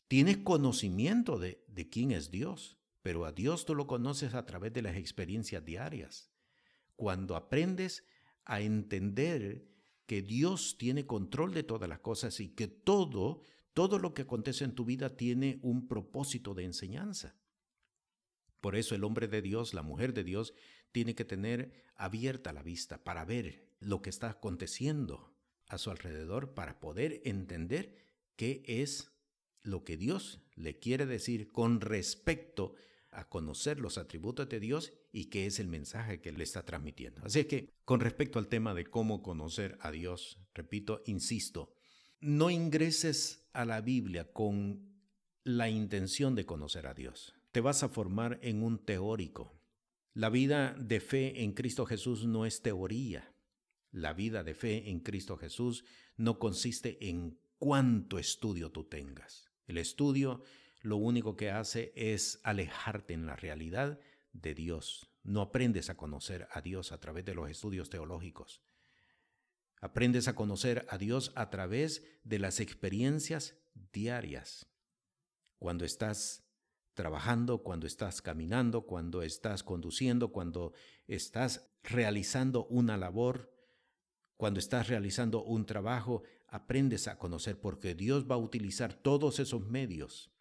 Tienes 0.07 0.37
conocimiento 0.37 1.37
de, 1.37 1.63
de 1.67 1.89
quién 1.89 2.11
es 2.11 2.31
Dios, 2.31 2.77
pero 3.01 3.25
a 3.25 3.31
Dios 3.31 3.65
tú 3.65 3.75
lo 3.75 3.87
conoces 3.87 4.33
a 4.33 4.45
través 4.45 4.73
de 4.73 4.81
las 4.81 4.95
experiencias 4.95 5.63
diarias. 5.63 6.31
Cuando 6.99 7.37
aprendes 7.37 8.03
a 8.43 8.59
entender 8.59 9.65
que 10.05 10.21
Dios 10.21 10.77
tiene 10.77 11.05
control 11.05 11.53
de 11.53 11.63
todas 11.63 11.87
las 11.87 11.99
cosas 11.99 12.41
y 12.41 12.49
que 12.49 12.67
todo, 12.67 13.41
todo 13.73 13.99
lo 13.99 14.13
que 14.13 14.23
acontece 14.23 14.65
en 14.65 14.75
tu 14.75 14.83
vida 14.83 15.15
tiene 15.15 15.59
un 15.61 15.87
propósito 15.87 16.53
de 16.53 16.65
enseñanza. 16.65 17.37
Por 18.59 18.75
eso 18.75 18.95
el 18.95 19.05
hombre 19.05 19.29
de 19.29 19.41
Dios, 19.41 19.73
la 19.73 19.81
mujer 19.81 20.13
de 20.13 20.25
Dios, 20.25 20.53
tiene 20.91 21.15
que 21.15 21.23
tener 21.23 21.71
abierta 21.95 22.51
la 22.51 22.63
vista 22.63 23.01
para 23.01 23.23
ver 23.23 23.69
lo 23.79 24.01
que 24.01 24.09
está 24.09 24.31
aconteciendo 24.31 25.33
a 25.69 25.77
su 25.77 25.91
alrededor, 25.91 26.53
para 26.53 26.81
poder 26.81 27.21
entender 27.23 27.95
qué 28.35 28.61
es 28.67 29.13
lo 29.61 29.85
que 29.85 29.95
Dios 29.95 30.41
le 30.55 30.79
quiere 30.79 31.05
decir 31.05 31.49
con 31.49 31.79
respecto 31.79 32.75
a 33.11 33.27
conocer 33.27 33.79
los 33.79 33.97
atributos 33.97 34.49
de 34.49 34.59
Dios 34.59 34.93
y 35.11 35.25
qué 35.25 35.45
es 35.45 35.59
el 35.59 35.67
mensaje 35.67 36.21
que 36.21 36.31
le 36.31 36.43
está 36.43 36.63
transmitiendo. 36.63 37.21
Así 37.23 37.45
que, 37.45 37.73
con 37.85 37.99
respecto 37.99 38.39
al 38.39 38.47
tema 38.47 38.73
de 38.73 38.85
cómo 38.85 39.23
conocer 39.23 39.77
a 39.81 39.91
Dios, 39.91 40.39
repito, 40.53 41.01
insisto, 41.05 41.73
no 42.21 42.49
ingreses 42.49 43.47
a 43.53 43.65
la 43.65 43.81
Biblia 43.81 44.31
con 44.31 44.89
la 45.43 45.69
intención 45.69 46.35
de 46.35 46.45
conocer 46.45 46.85
a 46.87 46.93
Dios. 46.93 47.33
Te 47.51 47.61
vas 47.61 47.81
a 47.83 47.89
formar 47.89 48.39
en 48.41 48.61
un 48.61 48.77
teórico. 48.77 49.59
La 50.13 50.29
vida 50.29 50.75
de 50.77 50.99
fe 50.99 51.43
en 51.43 51.53
Cristo 51.53 51.85
Jesús 51.85 52.25
no 52.25 52.45
es 52.45 52.61
teoría. 52.61 53.33
La 53.91 54.13
vida 54.13 54.43
de 54.43 54.53
fe 54.53 54.89
en 54.89 54.99
Cristo 54.99 55.37
Jesús 55.37 55.83
no 56.17 56.37
consiste 56.37 57.09
en 57.09 57.39
cuánto 57.57 58.19
estudio 58.19 58.71
tú 58.71 58.83
tengas. 58.83 59.49
El 59.65 59.77
estudio 59.77 60.43
lo 60.81 60.97
único 60.97 61.35
que 61.35 61.51
hace 61.51 61.91
es 61.95 62.39
alejarte 62.43 63.13
en 63.13 63.25
la 63.25 63.35
realidad 63.35 63.99
de 64.33 64.53
Dios. 64.53 65.09
No 65.23 65.41
aprendes 65.41 65.89
a 65.89 65.97
conocer 65.97 66.47
a 66.51 66.61
Dios 66.61 66.91
a 66.91 66.99
través 66.99 67.25
de 67.25 67.35
los 67.35 67.49
estudios 67.49 67.89
teológicos. 67.89 68.61
Aprendes 69.81 70.27
a 70.27 70.35
conocer 70.35 70.85
a 70.89 70.97
Dios 70.97 71.31
a 71.35 71.49
través 71.49 72.03
de 72.23 72.39
las 72.39 72.59
experiencias 72.59 73.57
diarias. 73.93 74.67
Cuando 75.57 75.85
estás 75.85 76.45
trabajando, 76.93 77.63
cuando 77.63 77.87
estás 77.87 78.21
caminando, 78.21 78.85
cuando 78.85 79.21
estás 79.21 79.63
conduciendo, 79.63 80.31
cuando 80.31 80.73
estás 81.07 81.69
realizando 81.83 82.65
una 82.65 82.97
labor, 82.97 83.53
cuando 84.35 84.59
estás 84.59 84.87
realizando 84.87 85.43
un 85.43 85.65
trabajo, 85.65 86.23
aprendes 86.47 87.07
a 87.07 87.17
conocer 87.17 87.59
porque 87.59 87.95
Dios 87.95 88.29
va 88.29 88.35
a 88.35 88.39
utilizar 88.39 88.93
todos 88.93 89.39
esos 89.39 89.67
medios 89.67 90.31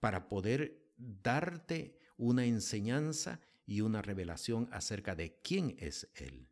para 0.00 0.28
poder 0.28 0.86
darte 0.96 1.98
una 2.16 2.44
enseñanza 2.44 3.40
y 3.66 3.80
una 3.80 4.02
revelación 4.02 4.68
acerca 4.72 5.14
de 5.14 5.40
quién 5.42 5.76
es 5.78 6.08
Él. 6.14 6.48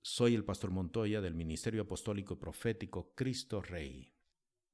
Soy 0.00 0.34
el 0.34 0.44
pastor 0.44 0.72
Montoya 0.72 1.20
del 1.20 1.34
Ministerio 1.34 1.82
Apostólico 1.82 2.38
Profético 2.38 3.14
Cristo 3.14 3.62
Rey. 3.62 4.12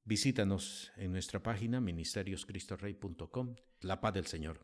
Visítanos 0.03 0.91
en 0.95 1.11
nuestra 1.11 1.43
página 1.43 1.79
ministerioscristorrey.com. 1.79 3.55
La 3.81 4.01
paz 4.01 4.13
del 4.15 4.25
Señor. 4.25 4.57